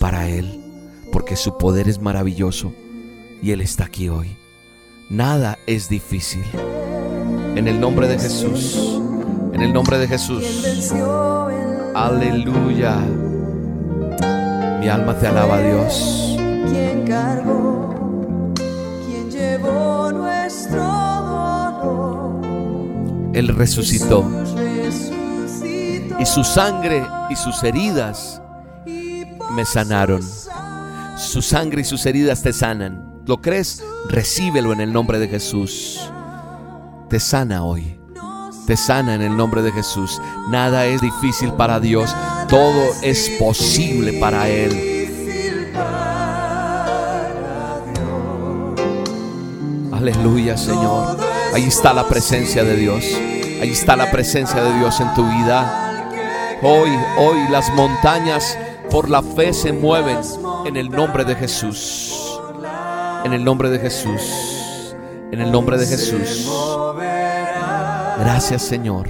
para 0.00 0.28
Él, 0.28 0.60
porque 1.12 1.36
su 1.36 1.56
poder 1.58 1.88
es 1.88 2.00
maravilloso 2.00 2.72
y 3.40 3.52
Él 3.52 3.60
está 3.60 3.84
aquí 3.84 4.08
hoy. 4.08 4.36
Nada 5.10 5.58
es 5.68 5.88
difícil. 5.88 6.44
En 7.54 7.68
el 7.68 7.80
nombre 7.80 8.08
de 8.08 8.18
Jesús. 8.18 9.00
En 9.52 9.62
el 9.62 9.72
nombre 9.72 9.98
de 9.98 10.08
Jesús. 10.08 10.44
Aleluya. 11.94 12.96
Mi 14.80 14.88
alma 14.88 15.14
te 15.18 15.26
alaba, 15.26 15.60
Dios. 15.60 16.36
Quien 16.36 17.04
cargó, 17.06 18.54
quien 19.06 19.30
llevó 19.30 20.12
nuestro 20.12 20.82
dolor. 20.82 22.40
Él 23.34 23.48
resucitó. 23.48 24.24
Y 26.20 26.26
su 26.26 26.42
sangre 26.42 27.06
y 27.30 27.36
sus 27.36 27.62
heridas 27.62 28.42
me 29.52 29.64
sanaron. 29.64 30.22
Su 31.16 31.42
sangre 31.42 31.82
y 31.82 31.84
sus 31.84 32.06
heridas 32.06 32.42
te 32.42 32.52
sanan. 32.52 33.22
¿Lo 33.26 33.40
crees? 33.40 33.82
Recíbelo 34.08 34.72
en 34.72 34.80
el 34.80 34.92
nombre 34.92 35.18
de 35.18 35.28
Jesús. 35.28 36.00
Te 37.08 37.20
sana 37.20 37.62
hoy. 37.64 37.97
Te 38.68 38.76
sana 38.76 39.14
en 39.14 39.22
el 39.22 39.34
nombre 39.34 39.62
de 39.62 39.72
Jesús. 39.72 40.20
Nada 40.50 40.84
es 40.84 41.00
difícil 41.00 41.54
para 41.54 41.80
Dios. 41.80 42.14
Todo 42.50 42.90
es 43.00 43.30
posible 43.38 44.12
para 44.20 44.46
Él. 44.46 45.08
Aleluya, 49.90 50.58
Señor. 50.58 51.16
Ahí 51.54 51.64
está 51.64 51.94
la 51.94 52.06
presencia 52.08 52.62
de 52.62 52.76
Dios. 52.76 53.06
Ahí 53.62 53.70
está 53.70 53.96
la 53.96 54.10
presencia 54.10 54.62
de 54.62 54.78
Dios 54.78 55.00
en 55.00 55.14
tu 55.14 55.24
vida. 55.24 56.04
Hoy, 56.62 56.90
hoy 57.16 57.38
las 57.50 57.72
montañas 57.72 58.58
por 58.90 59.08
la 59.08 59.22
fe 59.22 59.54
se 59.54 59.72
mueven 59.72 60.18
en 60.66 60.76
el 60.76 60.90
nombre 60.90 61.24
de 61.24 61.34
Jesús. 61.36 62.38
En 63.24 63.32
el 63.32 63.42
nombre 63.42 63.70
de 63.70 63.78
Jesús. 63.78 64.94
En 65.32 65.40
el 65.40 65.50
nombre 65.50 65.78
de 65.78 65.86
Jesús. 65.86 66.46
Gracias, 68.18 68.62
Señor. 68.62 69.08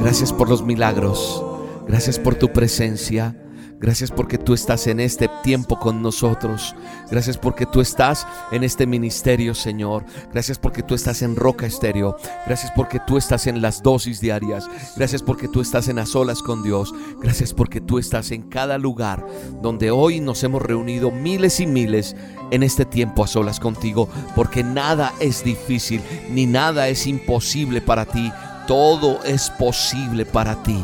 Gracias 0.00 0.32
por 0.32 0.48
los 0.48 0.64
milagros. 0.64 1.44
Gracias 1.86 2.18
por 2.18 2.34
tu 2.34 2.52
presencia. 2.52 3.36
Gracias 3.78 4.10
porque 4.10 4.38
tú 4.38 4.54
estás 4.54 4.86
en 4.86 5.00
este 5.00 5.28
tiempo 5.42 5.78
con 5.78 6.00
nosotros. 6.00 6.74
Gracias 7.10 7.36
porque 7.36 7.66
tú 7.66 7.80
estás 7.80 8.26
en 8.50 8.64
este 8.64 8.86
ministerio, 8.86 9.54
Señor. 9.54 10.04
Gracias 10.32 10.58
porque 10.58 10.82
tú 10.82 10.94
estás 10.94 11.20
en 11.20 11.36
Roca 11.36 11.66
Estéreo. 11.66 12.16
Gracias 12.46 12.72
porque 12.74 13.00
tú 13.06 13.18
estás 13.18 13.46
en 13.46 13.60
las 13.60 13.82
dosis 13.82 14.20
diarias. 14.20 14.68
Gracias 14.96 15.22
porque 15.22 15.46
tú 15.48 15.60
estás 15.60 15.88
en 15.88 15.96
las 15.96 16.16
olas 16.16 16.42
con 16.42 16.62
Dios. 16.62 16.94
Gracias 17.20 17.52
porque 17.52 17.82
tú 17.82 17.98
estás 17.98 18.30
en 18.30 18.42
cada 18.44 18.78
lugar 18.78 19.26
donde 19.60 19.90
hoy 19.90 20.20
nos 20.20 20.42
hemos 20.42 20.62
reunido 20.62 21.10
miles 21.10 21.60
y 21.60 21.66
miles 21.66 22.16
en 22.50 22.62
este 22.62 22.86
tiempo 22.86 23.24
a 23.24 23.26
solas 23.26 23.60
contigo. 23.60 24.08
Porque 24.34 24.64
nada 24.64 25.12
es 25.20 25.44
difícil 25.44 26.00
ni 26.30 26.46
nada 26.46 26.88
es 26.88 27.06
imposible 27.06 27.82
para 27.82 28.06
ti. 28.06 28.32
Todo 28.66 29.22
es 29.24 29.50
posible 29.50 30.24
para 30.24 30.62
ti. 30.62 30.82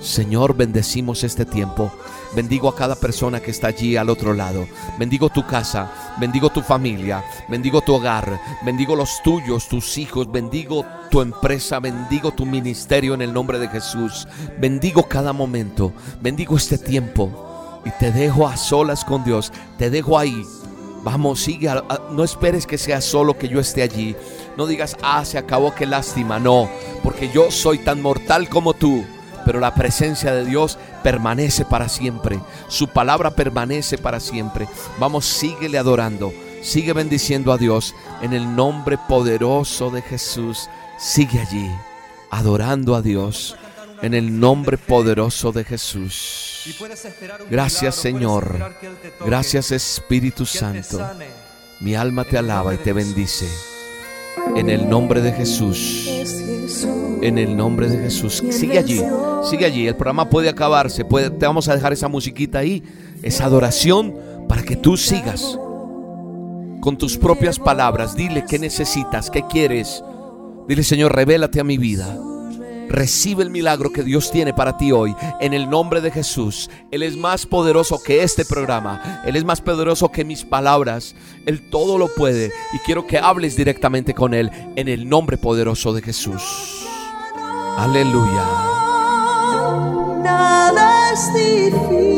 Señor, 0.00 0.56
bendecimos 0.56 1.24
este 1.24 1.44
tiempo. 1.44 1.90
Bendigo 2.34 2.68
a 2.68 2.76
cada 2.76 2.96
persona 2.96 3.40
que 3.40 3.50
está 3.50 3.68
allí 3.68 3.96
al 3.96 4.10
otro 4.10 4.34
lado. 4.34 4.66
Bendigo 4.98 5.30
tu 5.30 5.46
casa, 5.46 5.90
bendigo 6.18 6.50
tu 6.50 6.60
familia, 6.60 7.24
bendigo 7.48 7.80
tu 7.80 7.94
hogar, 7.94 8.40
bendigo 8.62 8.94
los 8.94 9.22
tuyos, 9.22 9.68
tus 9.68 9.96
hijos, 9.96 10.30
bendigo 10.30 10.84
tu 11.10 11.22
empresa, 11.22 11.80
bendigo 11.80 12.32
tu 12.32 12.44
ministerio 12.44 13.14
en 13.14 13.22
el 13.22 13.32
nombre 13.32 13.58
de 13.58 13.68
Jesús. 13.68 14.28
Bendigo 14.58 15.08
cada 15.08 15.32
momento, 15.32 15.92
bendigo 16.20 16.56
este 16.56 16.78
tiempo 16.78 17.80
y 17.84 17.90
te 17.98 18.12
dejo 18.12 18.46
a 18.46 18.56
solas 18.56 19.04
con 19.04 19.24
Dios, 19.24 19.52
te 19.78 19.88
dejo 19.88 20.18
ahí. 20.18 20.42
Vamos, 21.04 21.40
sigue, 21.40 21.70
no 22.10 22.24
esperes 22.24 22.66
que 22.66 22.78
sea 22.78 23.00
solo 23.00 23.38
que 23.38 23.48
yo 23.48 23.60
esté 23.60 23.82
allí. 23.82 24.16
No 24.58 24.66
digas, 24.66 24.96
ah, 25.02 25.24
se 25.24 25.38
acabó, 25.38 25.72
qué 25.72 25.86
lástima. 25.86 26.40
No, 26.40 26.68
porque 27.04 27.30
yo 27.30 27.50
soy 27.50 27.78
tan 27.78 28.02
mortal 28.02 28.48
como 28.48 28.74
tú 28.74 29.04
pero 29.46 29.60
la 29.60 29.74
presencia 29.74 30.34
de 30.34 30.44
Dios 30.44 30.76
permanece 31.04 31.64
para 31.64 31.88
siempre. 31.88 32.40
Su 32.66 32.88
palabra 32.88 33.30
permanece 33.30 33.96
para 33.96 34.18
siempre. 34.18 34.66
Vamos, 34.98 35.24
síguele 35.24 35.78
adorando. 35.78 36.34
Sigue 36.62 36.92
bendiciendo 36.92 37.52
a 37.52 37.56
Dios 37.56 37.94
en 38.22 38.32
el 38.32 38.56
nombre 38.56 38.98
poderoso 39.08 39.90
de 39.90 40.02
Jesús. 40.02 40.68
Sigue 40.98 41.40
allí, 41.40 41.70
adorando 42.30 42.96
a 42.96 43.02
Dios 43.02 43.56
en 44.02 44.14
el 44.14 44.38
nombre 44.38 44.78
poderoso 44.78 45.52
de 45.52 45.62
Jesús. 45.62 46.76
Gracias 47.48 47.94
Señor. 47.94 48.74
Gracias 49.24 49.70
Espíritu 49.70 50.44
Santo. 50.44 51.08
Mi 51.80 51.94
alma 51.94 52.24
te 52.24 52.36
alaba 52.36 52.74
y 52.74 52.78
te 52.78 52.92
bendice. 52.92 53.75
En 54.56 54.70
el 54.70 54.88
nombre 54.88 55.20
de 55.20 55.32
Jesús. 55.32 56.06
es 56.08 56.40
Jesús. 56.40 56.88
En 57.22 57.38
el 57.38 57.56
nombre 57.56 57.88
de 57.88 57.98
Jesús. 57.98 58.42
Sigue 58.50 58.78
allí, 58.78 59.02
sigue 59.48 59.64
allí. 59.66 59.86
El 59.86 59.96
programa 59.96 60.28
puede 60.28 60.48
acabarse. 60.48 61.04
Puede, 61.04 61.30
te 61.30 61.46
vamos 61.46 61.68
a 61.68 61.74
dejar 61.74 61.92
esa 61.92 62.08
musiquita 62.08 62.58
ahí, 62.58 62.82
esa 63.22 63.44
adoración, 63.44 64.14
para 64.48 64.62
que 64.62 64.76
tú 64.76 64.96
sigas 64.96 65.58
con 66.80 66.96
tus 66.98 67.16
propias 67.16 67.58
palabras. 67.58 68.16
Dile 68.16 68.44
qué 68.48 68.58
necesitas, 68.58 69.30
qué 69.30 69.44
quieres. 69.50 70.02
Dile, 70.68 70.82
Señor, 70.82 71.14
revélate 71.14 71.60
a 71.60 71.64
mi 71.64 71.78
vida. 71.78 72.16
Recibe 72.88 73.42
el 73.42 73.50
milagro 73.50 73.90
que 73.90 74.02
Dios 74.02 74.30
tiene 74.30 74.54
para 74.54 74.76
ti 74.76 74.92
hoy 74.92 75.14
en 75.40 75.52
el 75.52 75.68
nombre 75.68 76.00
de 76.00 76.10
Jesús. 76.10 76.70
Él 76.90 77.02
es 77.02 77.16
más 77.16 77.46
poderoso 77.46 78.02
que 78.02 78.22
este 78.22 78.44
programa. 78.44 79.22
Él 79.24 79.36
es 79.36 79.44
más 79.44 79.60
poderoso 79.60 80.10
que 80.10 80.24
mis 80.24 80.44
palabras. 80.44 81.14
Él 81.46 81.68
todo 81.70 81.98
lo 81.98 82.08
puede 82.14 82.52
y 82.72 82.78
quiero 82.78 83.06
que 83.06 83.18
hables 83.18 83.56
directamente 83.56 84.14
con 84.14 84.34
Él 84.34 84.50
en 84.76 84.88
el 84.88 85.08
nombre 85.08 85.36
poderoso 85.36 85.92
de 85.92 86.02
Jesús. 86.02 86.42
Aleluya. 87.76 88.44
Nada 90.22 91.12
es 91.12 91.34
difícil 91.34 92.16